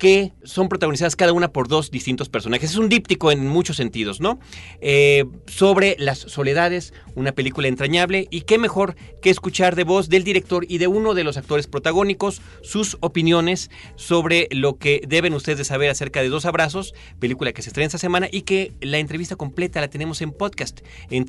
que 0.00 0.32
son 0.44 0.70
protagonizadas 0.70 1.14
cada 1.14 1.34
una 1.34 1.52
por 1.52 1.68
dos 1.68 1.90
distintos 1.90 2.30
personajes. 2.30 2.70
Es 2.70 2.76
un 2.76 2.88
díptico 2.88 3.30
en 3.30 3.46
muchos 3.46 3.76
sentidos, 3.76 4.18
¿no? 4.18 4.40
Eh, 4.80 5.26
sobre 5.46 5.94
las 5.98 6.18
soledades, 6.18 6.94
una 7.14 7.32
película 7.32 7.68
entrañable 7.68 8.26
y 8.30 8.40
qué 8.40 8.56
mejor 8.56 8.96
que 9.20 9.28
escuchar 9.28 9.76
de 9.76 9.84
voz 9.84 10.08
del 10.08 10.24
director 10.24 10.64
y 10.66 10.78
de 10.78 10.86
uno 10.86 11.12
de 11.12 11.22
los 11.22 11.36
actores 11.36 11.66
protagónicos 11.66 12.40
sus 12.62 12.96
opiniones 13.00 13.70
sobre 13.94 14.48
lo 14.50 14.78
que 14.78 15.02
deben 15.06 15.34
ustedes 15.34 15.66
saber 15.66 15.90
acerca 15.90 16.22
de 16.22 16.30
Dos 16.30 16.46
Abrazos, 16.46 16.94
película 17.18 17.52
que 17.52 17.60
se 17.60 17.68
estrena 17.68 17.86
esta 17.86 17.98
semana 17.98 18.26
y 18.32 18.42
que 18.42 18.72
la 18.80 18.98
entrevista 18.98 19.36
completa 19.36 19.82
la 19.82 19.88
tenemos 19.88 20.22
en 20.22 20.32
podcast 20.32 20.80
en 21.10 21.26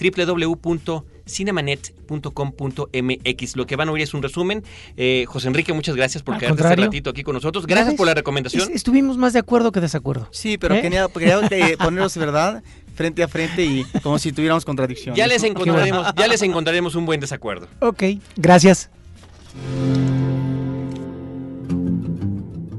www.cinemanet.com.mx. 1.32 3.56
Lo 3.56 3.66
que 3.66 3.76
van 3.76 3.90
a 3.90 3.92
oír 3.92 4.04
es 4.04 4.14
un 4.14 4.22
resumen. 4.22 4.64
Eh, 4.98 5.26
José 5.28 5.48
Enrique, 5.48 5.74
muchas 5.74 5.96
gracias 5.96 6.22
por 6.24 6.38
quedarte 6.38 6.62
este 6.62 6.76
ratito 6.76 7.10
aquí 7.10 7.24
con 7.24 7.34
nosotros. 7.34 7.66
Gracias 7.66 7.96
por 7.96 8.06
la 8.06 8.14
recomendación 8.14 8.70
estuvimos 8.74 9.18
más 9.18 9.34
de 9.34 9.40
acuerdo 9.40 9.72
que 9.72 9.82
desacuerdo. 9.82 10.28
Sí, 10.32 10.58
pero 10.58 10.76
¿Eh? 10.76 10.82
quería, 10.82 11.08
quería 11.08 11.40
ponernos 11.78 12.18
verdad 12.18 12.64
frente 12.96 13.24
a 13.24 13.28
frente 13.28 13.64
y 13.64 13.84
como 14.04 14.20
si 14.20 14.32
tuviéramos 14.32 14.66
contradicción. 14.66 15.16
Ya 15.16 15.28
les 15.28 15.44
encontraremos, 15.44 16.08
ya 16.16 16.28
les 16.28 16.42
encontraremos 16.42 16.96
un 16.96 17.06
buen 17.06 17.20
desacuerdo. 17.20 17.68
Ok, 17.80 18.04
gracias. 18.36 18.90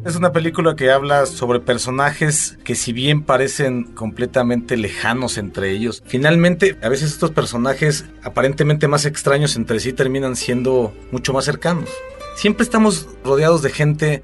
Es 0.05 0.17
una 0.17 0.33
película 0.33 0.75
que 0.75 0.91
habla 0.91 1.27
sobre 1.27 1.61
personajes 1.61 2.59
que 2.65 2.75
si 2.75 2.93
bien 2.93 3.23
parecen 3.23 3.85
completamente 3.85 4.77
lejanos 4.77 5.39
entre 5.39 5.71
ellos, 5.71 6.03
finalmente 6.05 6.77
a 6.83 6.89
veces 6.89 7.13
estos 7.13 7.31
personajes 7.31 8.07
aparentemente 8.25 8.89
más 8.89 9.05
extraños 9.05 9.55
entre 9.55 9.79
sí 9.79 9.93
terminan 9.93 10.35
siendo 10.35 10.93
mucho 11.13 11.33
más 11.33 11.45
cercanos. 11.45 11.89
Siempre 12.35 12.65
estamos 12.65 13.09
rodeados 13.23 13.63
de 13.63 13.71
gente 13.71 14.23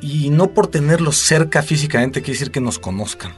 y 0.00 0.30
no 0.30 0.48
por 0.48 0.66
tenerlos 0.66 1.16
cerca 1.16 1.62
físicamente 1.62 2.22
quiere 2.22 2.38
decir 2.38 2.50
que 2.50 2.60
nos 2.60 2.78
conozcan. 2.78 3.32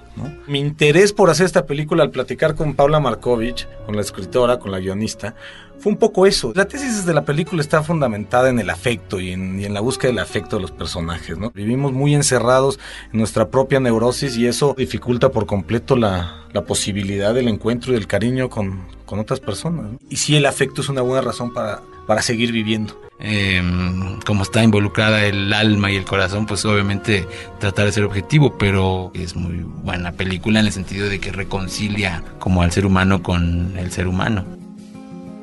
Mi 0.47 0.61
interés 0.61 1.13
por 1.13 1.29
hacer 1.29 1.45
esta 1.45 1.67
película 1.67 2.05
al 2.05 2.11
platicar 2.11 2.55
con 2.55 2.75
Paula 2.75 3.01
Markovich, 3.01 3.69
con 3.85 3.97
la 3.97 4.03
escritora, 4.03 4.59
con 4.59 4.71
la 4.71 4.79
guionista, 4.79 5.35
fue 5.83 5.91
un 5.91 5.99
poco 5.99 6.27
eso. 6.27 6.53
La 6.55 6.67
tesis 6.67 7.05
de 7.05 7.13
la 7.13 7.25
película 7.25 7.61
está 7.61 7.83
fundamentada 7.83 8.49
en 8.49 8.61
el 8.61 8.71
afecto 8.71 9.19
y 9.19 9.33
en, 9.33 9.75
la 9.75 9.81
búsqueda 9.81 10.13
del 10.13 10.21
afecto 10.21 10.57
de 10.57 10.63
los 10.63 10.71
personajes. 10.71 11.37
¿no? 11.37 11.51
Vivimos 11.51 11.93
muy 11.93 12.15
encerrados 12.15 12.79
en 13.13 13.19
nuestra 13.19 13.49
propia 13.49 13.81
neurosis 13.81 14.37
y 14.37 14.47
eso 14.47 14.75
dificulta 14.79 15.31
por 15.31 15.47
completo 15.47 15.97
la, 15.97 16.39
posibilidad 16.67 17.35
del 17.35 17.49
encuentro 17.49 17.93
y 17.93 17.95
del 17.95 18.07
cariño 18.07 18.49
con, 18.49 18.85
otras 19.07 19.41
personas. 19.41 19.99
Y 20.09 20.17
sí, 20.17 20.37
el 20.37 20.47
afecto 20.47 20.81
es 20.81 20.89
una 20.89 21.03
buena 21.03 21.21
razón 21.21 21.53
para, 21.53 21.83
para 22.07 22.23
seguir 22.23 22.51
viviendo. 22.51 22.99
Em, 23.19 24.21
como 24.21 24.43
está 24.43 24.65
involucrada 24.65 25.27
el 25.27 25.53
alma 25.53 25.93
y 25.93 25.97
el 25.97 26.05
corazón, 26.05 26.47
pues 26.47 26.65
obviamente 26.65 27.27
tratar 27.61 27.85
de 27.87 27.93
ser 27.93 28.05
objetivo, 28.05 28.57
pero 28.57 29.11
es 29.15 29.37
muy 29.37 29.59
buena 29.59 30.13
película 30.13 30.61
en 30.61 30.67
el 30.67 30.73
sentido 30.73 31.09
de 31.11 31.21
que 31.21 31.31
reconcilia 31.31 32.25
como 32.39 32.63
al 32.63 32.73
ser 32.73 32.87
humano 32.87 33.23
con 33.23 33.77
el 33.77 33.93
ser 33.93 34.09
humano. 34.09 34.62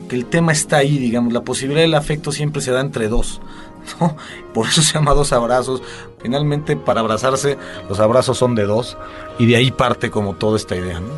Que 0.10 0.16
el 0.16 0.26
tema 0.26 0.52
está 0.52 0.78
ahí, 0.78 0.98
digamos, 0.98 1.32
la 1.32 1.44
posibilidad 1.44 1.82
del 1.82 1.94
afecto 1.94 2.32
siempre 2.32 2.64
se 2.64 2.72
da 2.72 2.82
entre 2.82 3.08
dos. 3.08 3.42
¿no? 4.00 4.18
Por 4.54 4.68
eso 4.68 4.82
se 4.82 4.96
llama 4.96 5.14
dos 5.14 5.32
abrazos. 5.32 5.84
Finalmente, 6.20 6.76
para 6.76 7.02
abrazarse, 7.02 7.58
los 7.88 8.00
abrazos 8.00 8.38
son 8.38 8.56
de 8.56 8.64
dos 8.64 8.98
y 9.38 9.46
de 9.46 9.56
ahí 9.56 9.72
parte 9.72 10.10
como 10.10 10.36
toda 10.36 10.58
esta 10.58 10.76
idea. 10.76 11.00
¿no? 11.00 11.14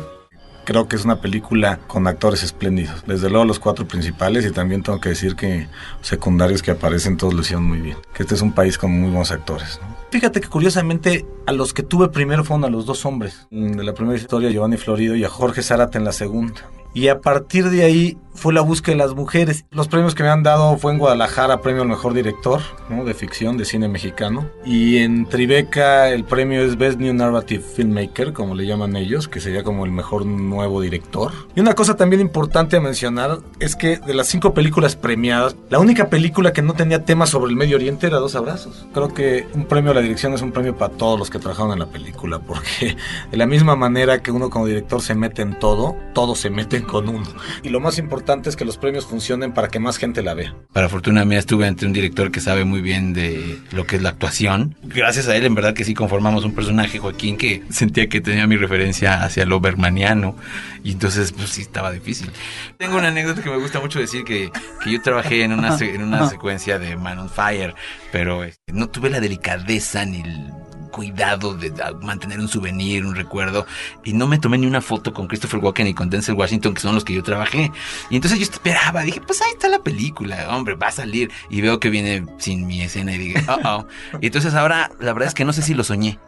Creo 0.64 0.88
que 0.88 0.96
es 0.96 1.06
una 1.06 1.22
película 1.22 1.80
con 1.86 2.06
actores 2.06 2.42
espléndidos. 2.42 3.02
Desde 3.06 3.30
luego 3.30 3.46
los 3.46 3.58
cuatro 3.58 3.88
principales 3.88 4.44
y 4.44 4.52
también 4.52 4.82
tengo 4.82 5.00
que 5.00 5.08
decir 5.08 5.36
que 5.36 5.68
secundarios 6.02 6.62
que 6.62 6.72
aparecen 6.72 7.16
todos 7.16 7.32
lo 7.32 7.40
hicieron 7.40 7.64
muy 7.64 7.80
bien. 7.80 7.96
Que 8.14 8.24
este 8.24 8.34
es 8.34 8.42
un 8.42 8.52
país 8.52 8.76
con 8.76 8.92
muy 8.92 9.08
buenos 9.08 9.32
actores. 9.32 9.80
Fíjate 10.10 10.42
que 10.42 10.48
curiosamente 10.48 11.24
a 11.46 11.52
los 11.52 11.72
que 11.72 11.82
tuve 11.82 12.10
primero 12.10 12.44
fueron 12.44 12.66
a 12.66 12.68
los 12.68 12.84
dos 12.84 13.06
hombres. 13.06 13.46
De 13.50 13.82
la 13.82 13.94
primera 13.94 14.18
historia, 14.18 14.50
Giovanni 14.50 14.76
Florido 14.76 15.16
y 15.16 15.24
a 15.24 15.30
Jorge 15.30 15.62
Zárate 15.62 15.96
en 15.96 16.04
la 16.04 16.12
segunda 16.12 16.60
y 16.94 17.08
a 17.08 17.20
partir 17.20 17.70
de 17.70 17.84
ahí 17.84 18.18
fue 18.34 18.52
la 18.52 18.60
búsqueda 18.60 18.96
de 18.96 19.02
las 19.02 19.14
mujeres. 19.14 19.64
Los 19.70 19.88
premios 19.88 20.14
que 20.14 20.22
me 20.22 20.28
han 20.28 20.42
dado 20.42 20.76
fue 20.78 20.92
en 20.92 20.98
Guadalajara, 20.98 21.60
premio 21.60 21.82
al 21.82 21.88
mejor 21.88 22.14
director 22.14 22.60
de 22.88 23.14
ficción, 23.14 23.56
de 23.56 23.64
cine 23.64 23.88
mexicano. 23.88 24.48
Y 24.64 24.98
en 24.98 25.26
Tribeca 25.26 26.10
el 26.10 26.24
premio 26.24 26.62
es 26.62 26.76
Best 26.76 26.98
New 26.98 27.14
Narrative 27.14 27.62
Filmmaker, 27.62 28.32
como 28.32 28.54
le 28.54 28.66
llaman 28.66 28.96
ellos, 28.96 29.28
que 29.28 29.40
sería 29.40 29.62
como 29.62 29.84
el 29.84 29.90
mejor 29.90 30.26
nuevo 30.26 30.80
director. 30.80 31.32
Y 31.54 31.60
una 31.60 31.74
cosa 31.74 31.96
también 31.96 32.20
importante 32.20 32.76
a 32.76 32.80
mencionar 32.80 33.38
es 33.60 33.76
que 33.76 33.98
de 33.98 34.14
las 34.14 34.26
cinco 34.28 34.52
películas 34.52 34.94
premiadas, 34.94 35.56
la 35.70 35.78
única 35.78 36.08
película 36.10 36.52
que 36.52 36.62
no 36.62 36.74
tenía 36.74 37.04
tema 37.04 37.26
sobre 37.26 37.50
el 37.50 37.56
Medio 37.56 37.76
Oriente 37.76 38.06
era 38.06 38.18
Dos 38.18 38.34
Abrazos. 38.34 38.86
Creo 38.92 39.14
que 39.14 39.46
un 39.54 39.64
premio 39.64 39.92
a 39.92 39.94
la 39.94 40.00
dirección 40.00 40.34
es 40.34 40.42
un 40.42 40.52
premio 40.52 40.76
para 40.76 40.92
todos 40.94 41.18
los 41.18 41.30
que 41.30 41.38
trabajaron 41.38 41.72
en 41.72 41.78
la 41.78 41.86
película, 41.86 42.38
porque 42.40 42.96
de 43.30 43.36
la 43.36 43.46
misma 43.46 43.74
manera 43.74 44.22
que 44.22 44.30
uno 44.30 44.50
como 44.50 44.66
director 44.66 45.00
se 45.00 45.14
mete 45.14 45.42
en 45.42 45.58
todo, 45.58 45.96
todo 46.12 46.34
se 46.34 46.50
mete 46.50 46.81
con 46.82 47.08
uno. 47.08 47.26
Y 47.62 47.68
lo 47.68 47.80
más 47.80 47.98
importante 47.98 48.48
es 48.48 48.56
que 48.56 48.64
los 48.64 48.78
premios 48.78 49.06
funcionen 49.06 49.52
para 49.52 49.68
que 49.68 49.78
más 49.78 49.98
gente 49.98 50.22
la 50.22 50.34
vea. 50.34 50.54
Para 50.72 50.88
fortuna 50.88 51.24
mía 51.24 51.38
estuve 51.38 51.66
ante 51.66 51.86
un 51.86 51.92
director 51.92 52.30
que 52.30 52.40
sabe 52.40 52.64
muy 52.64 52.80
bien 52.80 53.12
de 53.12 53.58
lo 53.72 53.86
que 53.86 53.96
es 53.96 54.02
la 54.02 54.10
actuación. 54.10 54.76
Gracias 54.82 55.28
a 55.28 55.36
él, 55.36 55.44
en 55.44 55.54
verdad 55.54 55.74
que 55.74 55.84
sí 55.84 55.94
conformamos 55.94 56.44
un 56.44 56.54
personaje, 56.54 56.98
Joaquín, 56.98 57.36
que 57.36 57.62
sentía 57.70 58.08
que 58.08 58.20
tenía 58.20 58.46
mi 58.46 58.56
referencia 58.56 59.22
hacia 59.22 59.46
lo 59.46 59.60
bermaniano. 59.60 60.36
Y 60.84 60.92
entonces, 60.92 61.32
pues 61.32 61.50
sí, 61.50 61.62
estaba 61.62 61.92
difícil. 61.92 62.30
Tengo 62.76 62.98
una 62.98 63.08
anécdota 63.08 63.42
que 63.42 63.50
me 63.50 63.58
gusta 63.58 63.80
mucho 63.80 63.98
decir, 63.98 64.24
que, 64.24 64.50
que 64.82 64.90
yo 64.90 65.00
trabajé 65.00 65.44
en 65.44 65.52
una, 65.52 65.76
en 65.78 66.02
una 66.02 66.28
secuencia 66.28 66.78
de 66.78 66.96
Man 66.96 67.18
on 67.18 67.30
Fire, 67.30 67.74
pero 68.10 68.44
este, 68.44 68.72
no 68.72 68.88
tuve 68.88 69.10
la 69.10 69.20
delicadeza 69.20 70.04
ni 70.04 70.20
el 70.20 70.61
cuidado 70.92 71.54
de 71.54 71.72
mantener 72.02 72.38
un 72.38 72.46
souvenir, 72.46 73.04
un 73.04 73.16
recuerdo. 73.16 73.66
Y 74.04 74.12
no 74.12 74.28
me 74.28 74.38
tomé 74.38 74.58
ni 74.58 74.66
una 74.66 74.80
foto 74.80 75.12
con 75.12 75.26
Christopher 75.26 75.58
Walken 75.58 75.88
y 75.88 75.94
con 75.94 76.08
Denzel 76.08 76.36
Washington, 76.36 76.74
que 76.74 76.80
son 76.80 76.94
los 76.94 77.04
que 77.04 77.14
yo 77.14 77.24
trabajé. 77.24 77.72
Y 78.10 78.16
entonces 78.16 78.38
yo 78.38 78.44
esperaba, 78.44 79.02
dije, 79.02 79.20
pues 79.20 79.42
ahí 79.42 79.50
está 79.52 79.68
la 79.68 79.82
película, 79.82 80.46
hombre, 80.50 80.76
va 80.76 80.88
a 80.88 80.92
salir. 80.92 81.32
Y 81.50 81.60
veo 81.60 81.80
que 81.80 81.90
viene 81.90 82.24
sin 82.38 82.66
mi 82.66 82.82
escena 82.82 83.14
y 83.14 83.18
dije, 83.18 83.44
oh, 83.48 83.58
oh. 83.64 83.86
Y 84.20 84.26
entonces 84.26 84.54
ahora, 84.54 84.92
la 85.00 85.12
verdad 85.12 85.28
es 85.28 85.34
que 85.34 85.44
no 85.44 85.52
sé 85.52 85.62
si 85.62 85.74
lo 85.74 85.82
soñé. 85.82 86.20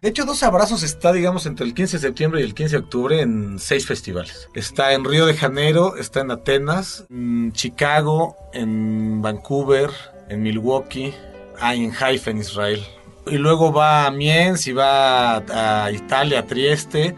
De 0.00 0.08
hecho, 0.08 0.24
Dos 0.24 0.42
Abrazos 0.42 0.82
está, 0.82 1.12
digamos, 1.12 1.44
entre 1.46 1.66
el 1.66 1.74
15 1.74 1.98
de 1.98 2.00
septiembre 2.00 2.40
y 2.40 2.44
el 2.44 2.54
15 2.54 2.76
de 2.76 2.82
octubre 2.82 3.20
en 3.20 3.58
seis 3.58 3.86
festivales. 3.86 4.48
Está 4.54 4.92
en 4.94 5.04
Río 5.04 5.26
de 5.26 5.34
Janeiro, 5.34 5.96
está 5.96 6.20
en 6.20 6.30
Atenas, 6.30 7.04
en 7.10 7.52
Chicago, 7.52 8.36
en 8.54 9.20
Vancouver, 9.20 9.90
en 10.28 10.42
Milwaukee, 10.42 11.12
ah, 11.60 11.74
en 11.74 11.92
Haifa, 11.92 12.30
en 12.30 12.38
Israel 12.38 12.86
y 13.30 13.38
luego 13.38 13.72
va 13.72 14.06
a 14.06 14.10
Miens 14.10 14.66
y 14.66 14.72
va 14.72 15.36
a, 15.36 15.90
Italia, 15.90 16.40
a 16.40 16.46
Trieste 16.46 17.14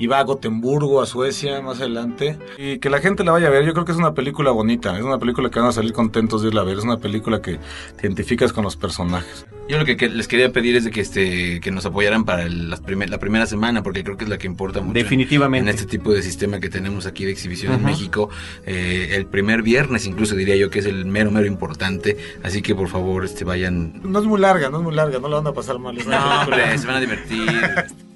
y 0.00 0.06
va 0.06 0.18
a 0.18 0.24
Gotemburgo, 0.24 1.02
a 1.02 1.06
Suecia 1.06 1.60
más 1.60 1.78
adelante. 1.78 2.38
Y 2.56 2.78
que 2.78 2.88
la 2.88 3.00
gente 3.00 3.22
la 3.22 3.32
vaya 3.32 3.48
a 3.48 3.50
ver. 3.50 3.66
Yo 3.66 3.74
creo 3.74 3.84
que 3.84 3.92
es 3.92 3.98
una 3.98 4.14
película 4.14 4.50
bonita. 4.50 4.98
Es 4.98 5.04
una 5.04 5.18
película 5.18 5.50
que 5.50 5.60
van 5.60 5.68
a 5.68 5.72
salir 5.72 5.92
contentos 5.92 6.40
de 6.40 6.48
irla 6.48 6.62
a 6.62 6.64
ver. 6.64 6.78
Es 6.78 6.84
una 6.84 6.96
película 6.96 7.42
que 7.42 7.58
te 7.96 8.06
identificas 8.06 8.54
con 8.54 8.64
los 8.64 8.76
personajes. 8.76 9.44
Yo 9.68 9.78
lo 9.78 9.84
que, 9.84 9.94
les 10.08 10.26
quería 10.26 10.50
pedir 10.52 10.74
es 10.74 10.84
de 10.84 10.90
que 10.90 11.02
este 11.02 11.60
que 11.60 11.70
nos 11.70 11.84
apoyaran 11.84 12.24
para 12.24 12.48
la 12.48 12.78
primera 13.18 13.44
semana, 13.44 13.82
porque 13.82 14.02
creo 14.02 14.16
que 14.16 14.24
es 14.24 14.30
la 14.30 14.38
que 14.38 14.46
importa 14.46 14.80
mucho. 14.80 14.94
Definitivamente. 14.94 15.68
En 15.68 15.76
este 15.76 15.86
tipo 15.86 16.12
de 16.12 16.22
sistema 16.22 16.60
que 16.60 16.70
tenemos 16.70 17.04
aquí 17.04 17.26
de 17.26 17.32
exhibición 17.32 17.74
en 17.74 17.84
México. 17.84 18.30
Eh, 18.64 19.10
el 19.12 19.26
primer 19.26 19.62
viernes, 19.62 20.06
incluso 20.06 20.34
diría 20.34 20.56
yo 20.56 20.70
que 20.70 20.78
es 20.78 20.86
el 20.86 21.04
mero, 21.04 21.30
mero 21.30 21.46
importante. 21.46 22.16
Así 22.42 22.62
que 22.62 22.74
por 22.74 22.88
favor, 22.88 23.22
este 23.22 23.44
vayan. 23.44 24.00
No 24.02 24.18
es 24.18 24.24
muy 24.24 24.40
larga, 24.40 24.70
no 24.70 24.78
es 24.78 24.82
muy 24.82 24.94
larga, 24.94 25.18
no 25.18 25.28
la 25.28 25.36
van 25.36 25.48
a 25.48 25.52
pasar 25.52 25.78
mal. 25.78 25.94
No, 25.94 26.40
hombre, 26.40 26.78
se 26.78 26.86
van 26.86 26.96
a 26.96 27.00
divertir. 27.00 27.50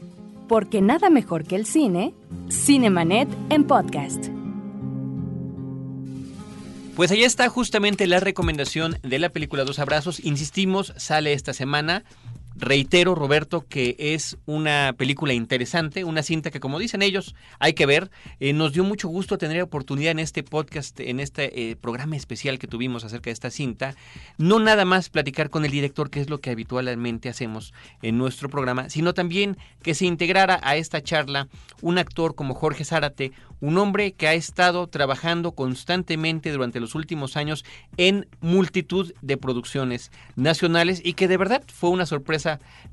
Porque 0.49 0.83
nada 0.83 1.11
mejor 1.11 1.45
que 1.45 1.57
el 1.57 1.67
cine, 1.67 2.15
Cinemanet 2.51 3.29
en 3.51 3.65
podcast. 3.65 4.27
Pues 6.97 7.11
ahí 7.11 7.25
está 7.25 7.49
justamente 7.49 8.07
la 8.07 8.21
recomendación 8.21 8.99
de 9.03 9.19
la 9.19 9.31
película 9.31 9.65
Dos 9.65 9.81
Abrazos. 9.81 10.21
Insistimos, 10.25 10.93
sale 10.97 11.33
esta 11.33 11.53
semana 11.53 12.05
reitero, 12.57 13.15
Roberto, 13.15 13.67
que 13.69 13.97
es 13.99 14.37
una 14.47 14.95
película 14.97 15.33
interesante, 15.33 16.05
una 16.05 16.23
cinta 16.23 16.51
que, 16.51 16.61
como 16.61 16.79
dicen 16.79 17.03
ellos, 17.03 17.35
hay 17.59 17.73
que 17.73 17.87
ver. 17.87 18.11
Eh, 18.41 18.53
nos 18.53 18.73
dio 18.73 18.85
mucho 18.85 19.09
gusto 19.09 19.39
tener 19.39 19.63
oportunidad 19.63 20.13
en 20.13 20.19
este 20.19 20.43
podcast, 20.43 20.99
en 21.01 21.21
este 21.21 21.71
eh, 21.71 21.77
programa 21.77 22.17
especial 22.17 22.59
que 22.59 22.67
tuvimos 22.67 23.05
acerca 23.05 23.31
de 23.31 23.33
esta 23.33 23.51
cinta, 23.51 23.95
no 24.39 24.61
nada 24.61 24.85
más 24.85 25.09
platicar 25.09 25.51
con 25.51 25.65
el 25.65 25.71
director, 25.71 26.11
que 26.11 26.21
es 26.21 26.31
lo 26.31 26.41
que 26.41 26.51
habitualmente 26.51 27.29
hacemos 27.29 27.73
en 28.03 28.19
nuestro 28.19 28.49
programa, 28.49 28.89
sino 28.89 29.15
también 29.15 29.57
que 29.83 29.95
se 29.95 30.07
integrara 30.07 30.61
a 30.63 30.77
esta 30.77 31.03
charla 31.03 31.49
un 31.83 31.99
actor 31.99 32.35
como 32.35 32.55
Jorge 32.55 32.85
Zárate, 32.85 33.33
un 33.61 33.79
hombre 33.79 34.13
que 34.13 34.29
ha 34.29 34.35
estado 34.35 34.87
trabajando 34.89 35.53
constantemente 35.53 36.53
durante 36.53 36.81
los 36.81 36.95
últimos 36.95 37.37
años 37.37 37.65
en 37.97 38.27
multitud 38.41 39.15
de 39.23 39.37
producciones 39.37 40.11
nacionales 40.37 41.01
y 41.03 41.15
que 41.15 41.29
de 41.29 41.37
verdad 41.37 41.63
fue 41.67 41.91
una 41.91 42.07
sorpresa 42.07 42.44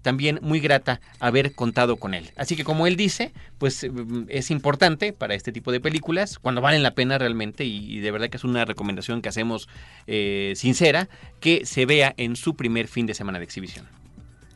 también 0.01 0.39
muy 0.41 0.59
grata 0.59 0.99
haber 1.19 1.53
contado 1.53 1.97
con 1.97 2.13
él. 2.13 2.31
Así 2.35 2.55
que 2.55 2.63
como 2.63 2.87
él 2.87 2.95
dice, 2.95 3.33
pues 3.57 3.85
mm, 3.89 4.23
es 4.29 4.51
importante 4.51 5.13
para 5.13 5.35
este 5.35 5.51
tipo 5.51 5.71
de 5.71 5.79
películas, 5.79 6.39
cuando 6.39 6.61
valen 6.61 6.83
la 6.83 6.95
pena 6.95 7.17
realmente, 7.17 7.65
y, 7.65 7.99
de 7.99 8.11
verdad 8.11 8.29
que 8.29 8.37
es 8.37 8.43
una 8.43 8.65
recomendación 8.65 9.21
que 9.21 9.29
hacemos 9.29 9.67
eh, 10.07 10.53
sincera, 10.55 11.09
que 11.39 11.65
se 11.65 11.85
vea 11.85 12.13
en 12.17 12.35
su 12.35 12.55
primer 12.55 12.87
fin 12.87 13.05
de 13.05 13.13
semana 13.13 13.39
de 13.39 13.45
exhibición. 13.45 13.85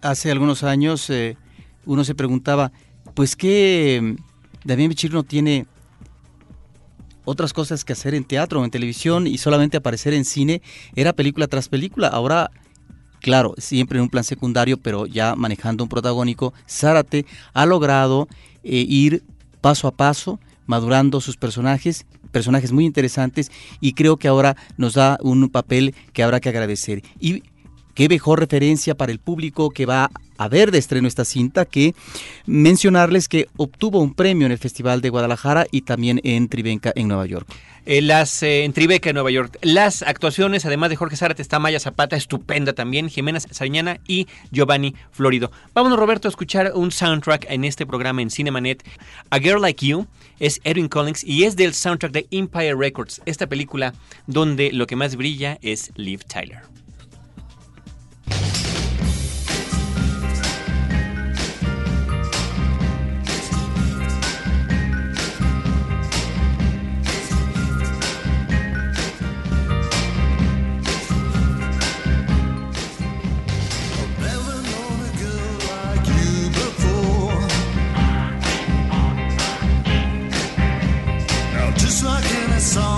Hace 0.02 0.32
algunos 0.32 0.64
años 0.64 1.10
eh, 1.10 1.38
uno 1.86 2.04
se 2.04 2.16
preguntaba, 2.16 2.72
pues 3.14 3.36
que 3.36 4.00
mm, 4.02 4.16
David 4.66 4.90
Bichir 4.90 5.14
no 5.14 5.24
tiene 5.24 5.66
otras 7.25 7.54
cosas 7.54 7.84
que 7.84 7.94
hacer 7.94 8.14
en 8.14 8.24
teatro 8.24 8.62
o 8.62 8.66
en 8.66 8.72
televisión 8.72 9.28
y 9.28 9.38
solamente 9.40 9.78
aparecer 9.78 10.14
en 10.14 10.25
cine 10.25 10.62
era 10.96 11.14
película 11.14 11.48
tras 11.48 11.70
película. 11.70 12.08
Ahora, 12.08 12.52
claro, 13.25 13.55
siempre 13.58 13.98
en 13.98 14.03
un 14.03 14.10
plan 14.10 14.24
secundario, 14.24 14.77
pero 14.77 15.08
ya 15.08 15.36
manejando 15.36 15.84
un 15.84 15.89
protagónico, 15.89 16.53
Zárate 16.70 17.25
ha 17.55 17.65
logrado 17.65 18.27
eh, 18.63 18.86
ir 18.88 19.24
paso 19.62 19.88
a 19.88 19.91
paso 19.91 20.39
madurando 20.67 21.20
sus 21.20 21.36
personajes, 21.36 22.05
personajes 22.32 22.72
muy 22.72 22.86
interesantes 22.86 23.51
y 23.82 23.94
creo 23.94 24.17
que 24.17 24.27
ahora 24.27 24.55
nos 24.77 24.94
da 24.94 25.17
un 25.24 25.50
papel 25.50 25.96
que 26.13 26.22
habrá 26.22 26.39
que 26.39 26.50
agradecer. 26.50 27.01
Y 27.20 27.41
qué 27.96 28.08
mejor 28.10 28.41
referencia 28.41 28.94
para 28.94 29.12
el 29.12 29.17
público 29.17 29.72
que 29.72 29.88
va 29.88 30.12
a 30.38 30.48
ver 30.48 30.72
de 30.72 30.77
estreno 30.77 31.08
esta 31.08 31.25
cinta 31.25 31.65
que 31.65 31.94
mencionarles 32.46 33.27
que 33.27 33.48
obtuvo 33.58 34.00
un 34.00 34.13
premio 34.13 34.46
en 34.46 34.51
el 34.51 34.58
Festival 34.58 35.01
de 35.01 35.10
Guadalajara 35.10 35.68
y 35.72 35.82
también 35.82 36.22
en 36.24 36.48
Tribeca 36.50 36.92
en 36.96 37.08
Nueva 37.08 37.25
York. 37.25 37.48
Eh, 37.86 38.01
las 38.01 38.42
eh, 38.42 38.63
en 38.63 38.74
Tribeca 38.74 39.10
en 39.12 39.13
Nueva 39.13 39.30
York. 39.30 39.60
Las 39.62 40.01
actuaciones, 40.01 40.65
además 40.65 40.89
de 40.89 40.96
Jorge 40.96 41.18
Zárate, 41.18 41.44
está 41.44 41.60
Maya 41.60 41.80
Zapata, 41.80 42.15
estupenda 42.15 42.74
también, 42.74 43.10
Jimena 43.10 43.39
Sariñana 43.39 44.00
y 44.08 44.27
Giovanni 44.51 44.96
Florido. 45.12 45.51
Vámonos, 45.75 46.00
Roberto, 46.00 46.27
a 46.27 46.30
escuchar 46.30 46.72
un 46.74 46.92
soundtrack 46.92 47.46
en 47.50 47.63
este 47.63 47.86
programa 47.86 48.24
en 48.24 48.32
Cinemanet. 48.32 48.84
A 49.30 49.38
Girl 49.38 49.62
Like 49.62 49.86
You 49.86 50.08
es 50.39 50.62
Edwin 50.63 50.88
Collins 50.88 51.24
y 51.24 51.44
es 51.44 51.56
del 51.56 51.75
soundtrack 51.75 52.12
de 52.12 52.27
Empire 52.32 52.75
Records, 52.75 53.22
esta 53.25 53.46
película 53.46 53.94
donde 54.25 54.72
lo 54.72 54.88
que 54.88 54.96
más 54.96 55.15
brilla 55.15 55.60
es 55.62 55.92
Liv 55.96 56.24
Tyler. 56.25 56.75
just 81.86 82.04
like 82.04 82.25
in 82.34 82.50
a 82.50 82.60
song. 82.60 82.95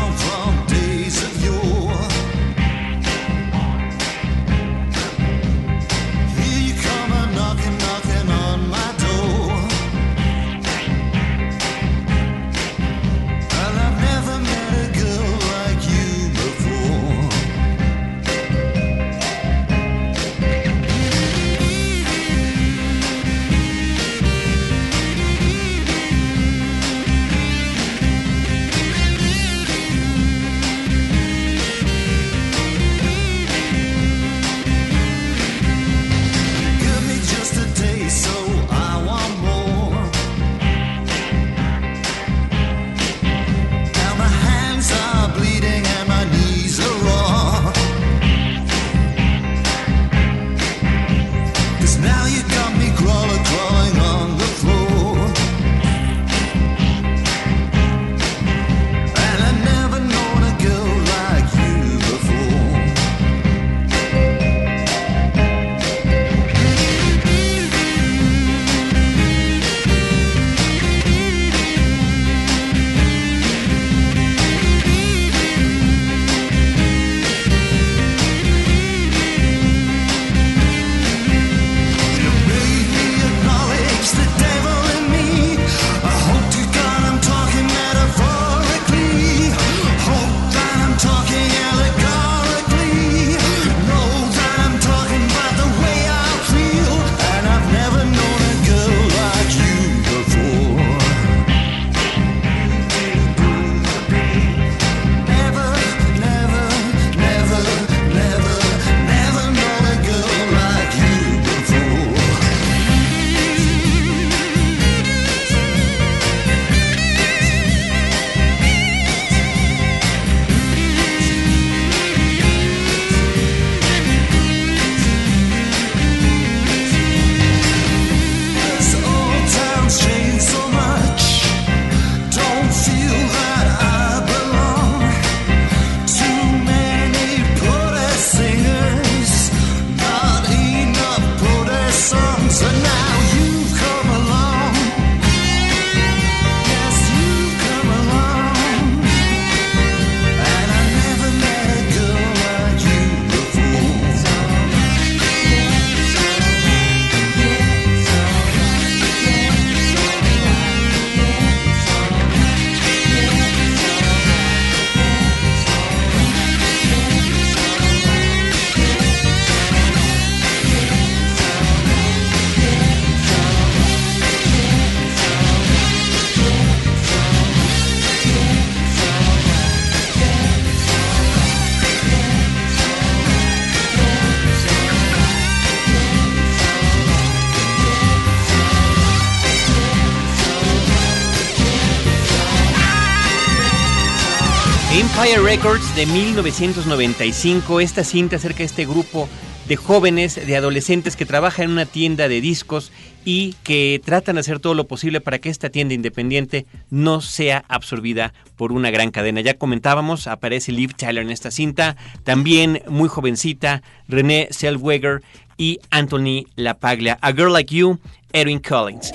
Records 195.36 195.94
de 195.96 196.06
1995, 196.06 197.82
esta 197.82 198.04
cinta 198.06 198.38
acerca 198.38 198.60
de 198.60 198.64
este 198.64 198.86
grupo 198.86 199.28
de 199.68 199.76
jóvenes, 199.76 200.36
de 200.36 200.56
adolescentes 200.56 201.18
que 201.18 201.26
trabajan 201.26 201.66
en 201.66 201.72
una 201.72 201.86
tienda 201.86 202.30
de 202.30 202.40
discos 202.40 202.94
y 203.26 203.54
que 203.64 204.02
tratan 204.04 204.36
de 204.36 204.40
hacer 204.40 204.60
todo 204.60 204.74
lo 204.74 204.88
posible 204.88 205.20
para 205.20 205.40
que 205.40 205.50
esta 205.50 205.70
tienda 205.70 205.94
independiente 205.94 206.66
no 206.90 207.20
sea 207.20 207.66
absorbida 207.68 208.34
por 208.56 208.72
una 208.72 208.90
gran 208.90 209.12
cadena. 209.12 209.42
Ya 209.42 209.56
comentábamos, 209.56 210.28
aparece 210.28 210.72
Liv 210.72 210.96
Tyler 210.96 211.24
en 211.24 211.30
esta 211.30 211.52
cinta, 211.52 211.98
también 212.24 212.82
muy 212.88 213.10
jovencita, 213.10 213.84
René 214.08 214.48
Zellweger 214.52 215.22
y 215.58 215.80
Anthony 215.92 216.46
LaPaglia. 216.56 217.20
A 217.22 217.34
Girl 217.34 217.52
Like 217.52 217.76
You, 217.76 218.00
Edwin 218.32 218.60
Collins. 218.60 219.12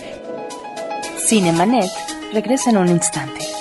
Cinemanet 1.27 1.91
regresa 2.33 2.71
en 2.71 2.77
un 2.77 2.89
instante. 2.89 3.52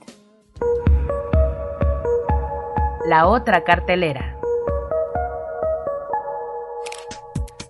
La 3.07 3.29
otra 3.29 3.63
cartelera. 3.63 4.38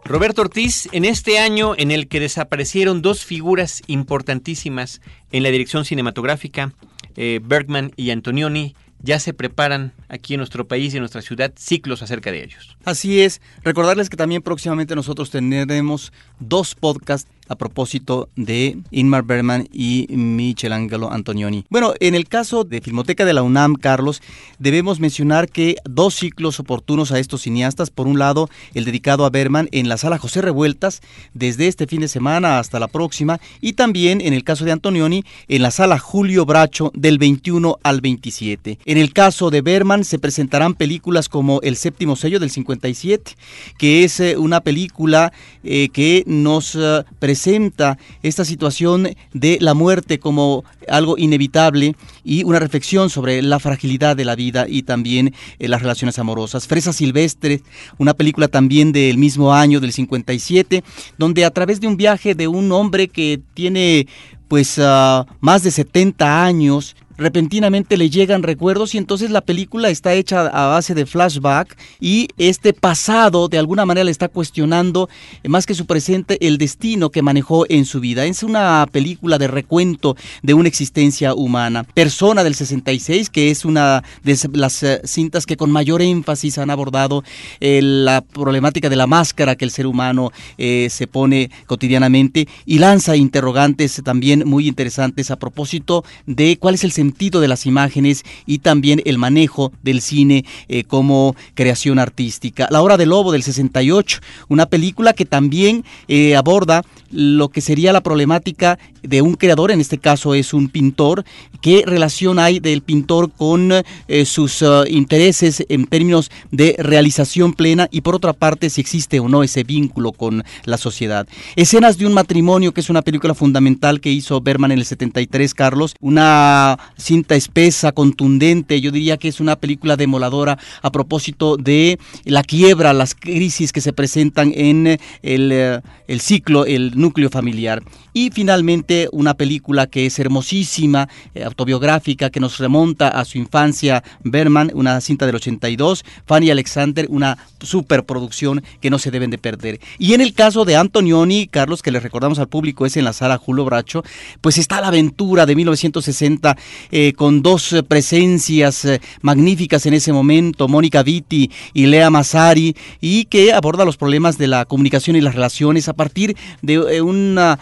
Roberto 0.09 0.41
Ortiz, 0.41 0.89
en 0.93 1.05
este 1.05 1.39
año 1.39 1.75
en 1.77 1.91
el 1.91 2.09
que 2.09 2.19
desaparecieron 2.19 3.03
dos 3.03 3.27
figuras 3.27 3.83
importantísimas 3.89 5.03
en 5.33 5.43
la 5.43 5.51
dirección 5.51 5.85
cinematográfica, 5.85 6.73
eh, 7.17 7.41
Bergman 7.43 7.93
y 7.95 8.11
Antonioni, 8.11 8.75
ya 9.01 9.21
se 9.21 9.35
preparan 9.35 9.93
aquí 10.09 10.33
en 10.33 10.39
nuestro 10.39 10.67
país 10.67 10.95
y 10.95 10.97
en 10.97 11.03
nuestra 11.03 11.21
ciudad 11.21 11.53
ciclos 11.59 12.01
acerca 12.01 12.33
de 12.33 12.43
ellos. 12.43 12.79
Así 12.87 13.21
es, 13.21 13.43
recordarles 13.63 14.09
que 14.09 14.17
también 14.17 14.41
próximamente 14.41 14.95
nosotros 14.95 15.31
tendremos 15.31 16.11
dos 16.41 16.75
podcasts 16.75 17.31
a 17.49 17.57
propósito 17.57 18.29
de 18.37 18.79
Inmar 18.91 19.25
Berman 19.25 19.69
y 19.73 20.07
Michelangelo 20.11 21.13
Antonioni. 21.13 21.65
Bueno, 21.71 21.95
en 22.01 22.15
el 22.15 22.29
caso 22.29 22.65
de 22.65 22.81
Filmoteca 22.81 23.25
de 23.25 23.33
la 23.33 23.43
UNAM, 23.43 23.75
Carlos, 23.75 24.23
debemos 24.59 25.01
mencionar 25.01 25.49
que 25.49 25.77
dos 25.85 26.15
ciclos 26.15 26.61
oportunos 26.61 27.13
a 27.13 27.19
estos 27.19 27.43
cineastas. 27.43 27.91
Por 27.91 28.07
un 28.07 28.19
lado, 28.19 28.49
el 28.75 28.85
dedicado 28.85 29.25
a 29.25 29.31
Berman 29.31 29.69
en 29.73 29.89
la 29.89 29.97
sala 29.97 30.19
José 30.19 30.43
Revueltas, 30.43 31.01
desde 31.35 31.69
este 31.69 31.87
fin 31.87 32.01
de 32.01 32.09
semana 32.09 32.59
hasta 32.59 32.79
la 32.79 32.89
próxima, 32.89 33.41
y 33.61 33.73
también 33.73 34.21
en 34.21 34.33
el 34.33 34.45
caso 34.45 34.65
de 34.65 34.73
Antonioni, 34.73 35.25
en 35.49 35.63
la 35.63 35.71
sala 35.71 35.99
Julio 35.99 36.45
Bracho 36.45 36.93
del 36.95 37.19
21 37.19 37.79
al 37.83 38.01
27. 38.01 38.79
En 38.85 38.99
el 38.99 39.13
caso 39.13 39.51
de 39.51 39.63
Berman 39.63 40.05
se 40.05 40.19
presentarán 40.19 40.75
películas 40.75 41.29
como 41.29 41.61
El 41.63 41.77
séptimo 41.77 42.17
sello 42.17 42.41
del 42.41 42.51
57, 42.51 43.33
que 43.79 44.05
es 44.05 44.21
eh, 44.21 44.37
una 44.37 44.61
película 44.61 45.33
eh, 45.65 45.89
que 45.91 46.25
nos 46.27 46.77
presenta 47.19 47.38
eh, 47.38 47.38
presenta 47.39 47.99
esta 48.25 48.45
situación 48.45 49.11
de 49.33 49.59
la 49.61 49.73
muerte 49.73 50.19
como 50.19 50.65
algo 50.89 51.17
inevitable 51.17 51.95
y 52.25 52.43
una 52.43 52.59
reflexión 52.59 53.11
sobre 53.11 53.43
la 53.43 53.61
fragilidad 53.61 54.17
de 54.17 54.25
la 54.25 54.35
vida 54.35 54.67
y 54.69 54.83
también 54.83 55.35
eh, 55.61 55.69
las 55.69 55.83
relaciones 55.83 56.19
amorosas. 56.19 56.67
Fresa 56.67 56.93
Silvestre, 56.93 57.63
una 57.97 58.15
película 58.15 58.49
también 58.49 58.91
del 58.91 59.19
mismo 59.19 59.55
año, 59.55 59.79
del 59.79 59.93
57, 59.93 60.83
donde 61.17 61.45
a 61.45 61.53
través 61.53 61.81
de 61.81 61.87
un 61.87 61.97
viaje 61.97 62.35
de 62.35 62.49
un 62.49 62.73
hombre 62.73 63.07
que 63.07 63.41
tiene 63.55 64.09
pues 64.49 64.81
ah, 64.81 65.25
más 65.39 65.63
de 65.63 65.71
70 65.71 66.45
años, 66.45 66.97
repentinamente 67.19 67.97
le 67.97 68.09
llegan 68.09 68.45
recuerdos 68.45 68.95
y 68.95 68.99
entonces 68.99 69.31
la 69.31 69.41
película 69.41 69.91
está 69.91 70.15
hecha 70.15 70.47
a 70.47 70.69
base 70.69 70.95
de 70.95 71.05
flashback 71.05 71.77
y 72.01 72.29
este 72.39 72.73
pasado 72.73 73.49
de 73.49 73.59
alguna 73.59 73.85
manera 73.85 74.05
le 74.05 74.13
está 74.13 74.29
cuestionando 74.29 75.09
eh, 75.43 75.49
más 75.49 75.67
que 75.67 75.75
su 75.75 75.85
presente 75.85 76.39
el 76.47 76.57
destino 76.57 77.11
que 77.11 77.21
manejó 77.21 77.67
en 77.69 77.85
su 77.85 78.01
vida. 78.01 78.25
Es 78.25 78.43
una 78.43 78.87
película 78.91 79.37
de 79.37 79.49
recuento 79.49 80.17
de 80.43 80.55
una 80.55 80.69
existencia 80.69 81.35
humana. 81.35 81.83
Persona 81.83 82.45
del 82.45 82.55
66, 82.55 83.31
que 83.31 83.51
es 83.51 83.65
una 83.65 84.05
de 84.23 84.39
las 84.53 84.83
eh, 84.85 85.01
cintas 85.05 85.45
que 85.45 85.57
con 85.57 85.71
mayor 85.73 86.01
énfasis 86.01 86.59
han 86.59 86.71
abordado 86.71 87.25
eh, 87.59 87.81
la 87.83 88.21
problemática 88.21 88.89
de 88.89 88.97
la 88.97 89.09
máscara 89.09 89.57
que 89.57 89.65
el 89.65 89.73
ser 89.73 89.87
humano 89.87 90.31
se 90.59 91.07
pone 91.07 91.51
cotidianamente 91.67 92.47
y 92.65 92.79
lanza 92.79 93.17
interrogantes 93.17 94.01
también 94.05 94.45
muy 94.47 94.69
interesantes 94.69 95.31
a 95.31 95.37
propósito 95.37 96.05
de 96.27 96.59
cuál 96.59 96.75
es 96.75 96.85
el 96.85 96.93
sentido 96.93 97.08
sentido 97.09 97.41
de 97.41 97.49
las 97.49 97.65
imágenes 97.65 98.23
y 98.45 98.59
también 98.59 99.01
el 99.07 99.17
manejo 99.17 99.73
del 99.83 100.03
cine 100.03 100.45
eh, 100.69 100.85
como 100.85 101.35
creación 101.55 101.99
artística. 101.99 102.69
La 102.71 102.83
Hora 102.83 102.99
del 102.99 103.09
Lobo 103.09 103.33
del 103.33 103.43
68, 103.43 104.21
una 104.49 104.67
película 104.67 105.15
que 105.15 105.25
también 105.25 105.85
eh, 106.07 106.37
aborda 106.37 106.85
lo 107.11 107.49
que 107.49 107.63
sería 107.63 107.95
la 107.95 108.03
problemática 108.03 108.79
de 109.03 109.23
un 109.23 109.35
creador, 109.35 109.71
en 109.71 109.81
este 109.81 109.99
caso 109.99 110.35
es 110.35 110.55
un 110.55 110.69
pintor, 110.69 111.25
qué 111.61 111.83
relación 111.87 112.39
hay 112.39 112.61
del 112.61 112.83
pintor 112.83 113.31
con 113.31 113.73
eh, 113.73 114.25
sus 114.25 114.63
uh, 114.63 114.85
intereses 114.89 115.65
en 115.69 115.87
términos 115.87 116.31
de 116.51 116.77
realización 116.79 117.53
plena 117.53 117.89
y 117.91 118.01
por 118.01 118.15
otra 118.15 118.33
parte 118.33 118.71
si 118.71 118.81
existe 118.81 119.21
o 119.21 119.29
no 119.29 119.43
ese 119.43 119.65
vínculo 119.65 120.13
con 120.13 120.45
la 120.65 120.79
sociedad. 120.79 121.27
Escenas 121.57 121.99
de 121.99 122.07
un 122.07 122.15
matrimonio, 122.15 122.73
que 122.73 122.81
es 122.81 122.91
una 122.91 123.03
película 123.03 123.35
fundamental 123.35 124.01
que 124.01 124.11
hizo 124.11 124.41
Berman 124.41 124.73
en 124.73 124.79
el 124.79 124.85
73, 124.85 125.55
Carlos, 125.55 125.95
una 126.01 126.79
cinta 126.97 127.35
espesa, 127.35 127.93
contundente, 127.93 128.81
yo 128.81 128.91
diría 128.91 129.17
que 129.17 129.29
es 129.29 129.41
una 129.41 129.57
película 129.57 129.97
demoladora 129.97 130.59
a 130.83 130.93
propósito 130.93 131.57
de 131.57 131.99
la 132.25 132.43
quiebra, 132.43 132.93
las 132.93 133.15
crisis 133.15 133.73
que 133.73 133.81
se 133.81 133.93
presentan 133.93 134.53
en 134.55 134.99
el, 135.23 135.53
eh, 135.53 135.81
el 136.07 136.21
ciclo, 136.21 136.67
el 136.67 136.93
núcleo 136.99 137.31
familiar. 137.31 137.83
Y 138.13 138.31
finalmente 138.31 138.88
una 139.13 139.35
película 139.35 139.87
que 139.87 140.07
es 140.07 140.19
hermosísima, 140.19 141.09
eh, 141.35 141.45
autobiográfica, 141.45 142.31
que 142.31 142.41
nos 142.41 142.59
remonta 142.59 143.09
a 143.09 143.25
su 143.25 143.39
infancia, 143.39 144.03
Berman, 144.25 144.71
una 144.75 145.01
cinta 145.01 145.27
del 145.27 145.37
82, 145.37 146.05
Fanny 146.27 146.51
Alexander, 146.51 147.07
una 147.11 147.39
superproducción 147.61 148.63
que 148.81 148.91
no 148.91 148.99
se 148.99 149.11
deben 149.11 149.31
de 149.31 149.39
perder. 149.39 149.81
Y 149.99 150.15
en 150.15 150.21
el 150.21 150.33
caso 150.33 150.65
de 150.65 150.77
Antonioni, 150.77 151.47
Carlos, 151.47 151.83
que 151.83 151.91
le 151.91 152.01
recordamos 152.01 152.39
al 152.39 152.49
público, 152.49 152.87
es 152.87 152.97
en 152.97 153.05
la 153.05 153.13
sala 153.13 153.37
Julio 153.37 153.65
Bracho, 153.65 154.03
pues 154.41 154.59
está 154.59 154.81
la 154.81 154.89
aventura 154.89 155.45
de 155.45 155.55
1960 155.55 156.57
eh, 156.91 157.13
con 157.15 157.43
dos 157.43 157.75
presencias 157.89 158.85
eh, 158.85 159.01
magníficas 159.21 159.85
en 159.87 159.95
ese 159.95 160.13
momento, 160.13 160.69
Mónica 160.69 161.03
Vitti 161.03 161.51
y 161.75 161.87
Lea 161.87 162.11
Massari, 162.11 162.75
y 163.01 163.27
que 163.27 163.53
aborda 163.53 163.85
los 163.85 163.97
problemas 163.97 164.39
de 164.39 164.47
la 164.47 164.65
comunicación 164.65 165.17
y 165.17 165.21
las 165.21 165.35
relaciones 165.35 165.89
a 165.89 165.93
partir 165.93 166.37
de 166.63 167.03
una, 167.03 167.59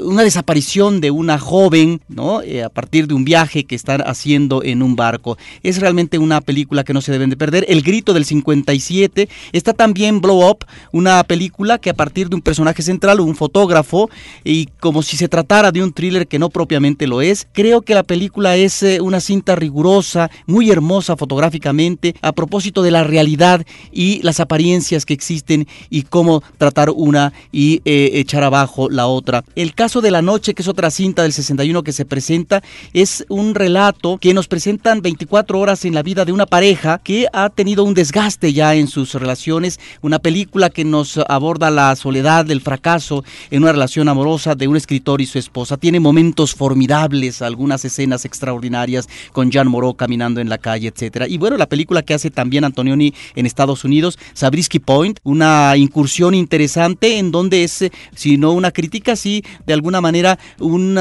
una 0.00 0.22
desaparición 0.22 0.65
de 0.66 1.12
una 1.12 1.38
joven, 1.38 2.00
¿no? 2.08 2.42
Eh, 2.42 2.64
a 2.64 2.68
partir 2.68 3.06
de 3.06 3.14
un 3.14 3.24
viaje 3.24 3.64
que 3.64 3.76
están 3.76 4.02
haciendo 4.02 4.64
en 4.64 4.82
un 4.82 4.96
barco. 4.96 5.38
Es 5.62 5.80
realmente 5.80 6.18
una 6.18 6.40
película 6.40 6.82
que 6.82 6.92
no 6.92 7.00
se 7.00 7.12
deben 7.12 7.30
de 7.30 7.36
perder. 7.36 7.64
El 7.68 7.82
grito 7.82 8.12
del 8.12 8.24
57 8.24 9.28
está 9.52 9.74
también 9.74 10.20
Blow 10.20 10.50
Up, 10.50 10.66
una 10.90 11.22
película 11.22 11.78
que 11.78 11.88
a 11.88 11.94
partir 11.94 12.28
de 12.28 12.34
un 12.34 12.42
personaje 12.42 12.82
central, 12.82 13.20
un 13.20 13.36
fotógrafo, 13.36 14.10
y 14.42 14.66
como 14.80 15.02
si 15.02 15.16
se 15.16 15.28
tratara 15.28 15.70
de 15.70 15.84
un 15.84 15.92
thriller 15.92 16.26
que 16.26 16.40
no 16.40 16.50
propiamente 16.50 17.06
lo 17.06 17.22
es, 17.22 17.46
creo 17.52 17.82
que 17.82 17.94
la 17.94 18.02
película 18.02 18.56
es 18.56 18.82
eh, 18.82 19.00
una 19.00 19.20
cinta 19.20 19.54
rigurosa, 19.54 20.30
muy 20.46 20.70
hermosa 20.70 21.16
fotográficamente, 21.16 22.16
a 22.22 22.32
propósito 22.32 22.82
de 22.82 22.90
la 22.90 23.04
realidad 23.04 23.64
y 23.92 24.20
las 24.22 24.40
apariencias 24.40 25.06
que 25.06 25.14
existen 25.14 25.68
y 25.90 26.02
cómo 26.02 26.42
tratar 26.58 26.90
una 26.90 27.32
y 27.52 27.82
eh, 27.84 28.10
echar 28.14 28.42
abajo 28.42 28.90
la 28.90 29.06
otra. 29.06 29.44
El 29.54 29.74
caso 29.74 30.00
de 30.00 30.10
la 30.10 30.22
noche, 30.22 30.55
que 30.56 30.62
es 30.62 30.68
otra 30.68 30.90
cinta 30.90 31.22
del 31.22 31.32
61 31.32 31.84
que 31.84 31.92
se 31.92 32.04
presenta, 32.04 32.62
es 32.92 33.24
un 33.28 33.54
relato 33.54 34.18
que 34.18 34.34
nos 34.34 34.48
presentan 34.48 35.02
24 35.02 35.60
horas 35.60 35.84
en 35.84 35.94
la 35.94 36.02
vida 36.02 36.24
de 36.24 36.32
una 36.32 36.46
pareja 36.46 36.98
que 37.04 37.28
ha 37.32 37.50
tenido 37.50 37.84
un 37.84 37.94
desgaste 37.94 38.52
ya 38.52 38.74
en 38.74 38.88
sus 38.88 39.14
relaciones, 39.14 39.78
una 40.02 40.18
película 40.18 40.70
que 40.70 40.84
nos 40.84 41.18
aborda 41.28 41.70
la 41.70 41.94
soledad, 41.94 42.50
el 42.50 42.60
fracaso 42.60 43.22
en 43.50 43.62
una 43.62 43.72
relación 43.72 44.08
amorosa 44.08 44.54
de 44.54 44.66
un 44.66 44.76
escritor 44.76 45.20
y 45.20 45.26
su 45.26 45.38
esposa. 45.38 45.76
Tiene 45.76 46.00
momentos 46.00 46.54
formidables, 46.54 47.42
algunas 47.42 47.84
escenas 47.84 48.24
extraordinarias 48.24 49.08
con 49.32 49.50
Jean 49.50 49.68
Moreau 49.68 49.94
caminando 49.94 50.40
en 50.40 50.48
la 50.48 50.58
calle, 50.58 50.88
etcétera. 50.88 51.28
Y 51.28 51.38
bueno, 51.38 51.56
la 51.56 51.68
película 51.68 52.02
que 52.02 52.14
hace 52.14 52.30
también 52.30 52.64
Antonioni 52.64 53.12
en 53.34 53.46
Estados 53.46 53.84
Unidos, 53.84 54.18
Sabrisky 54.32 54.78
Point, 54.78 55.20
una 55.22 55.76
incursión 55.76 56.34
interesante 56.34 57.18
en 57.18 57.30
donde 57.30 57.64
es, 57.64 57.84
si 58.14 58.38
no 58.38 58.52
una 58.52 58.70
crítica, 58.70 59.16
sí, 59.16 59.44
de 59.66 59.74
alguna 59.74 60.00
manera, 60.00 60.38
un 60.58 60.98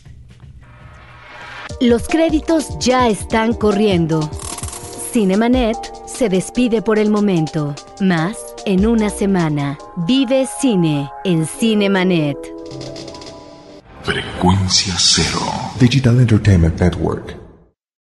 Los 1.82 2.10
créditos 2.10 2.78
ya 2.78 3.08
están 3.08 3.54
corriendo. 3.54 4.30
Cinemanet 5.14 5.78
se 6.06 6.28
despide 6.28 6.82
por 6.82 7.00
el 7.00 7.10
momento. 7.10 7.74
Más 8.02 8.38
en 8.66 8.86
una 8.86 9.10
semana. 9.10 9.78
Vive 10.06 10.46
cine 10.60 11.10
en 11.24 11.46
Cinemanet. 11.48 12.38
Frecuencia 14.04 14.94
cero. 14.98 15.40
Digital 15.80 16.20
Entertainment 16.20 16.82
Network. 16.82 17.49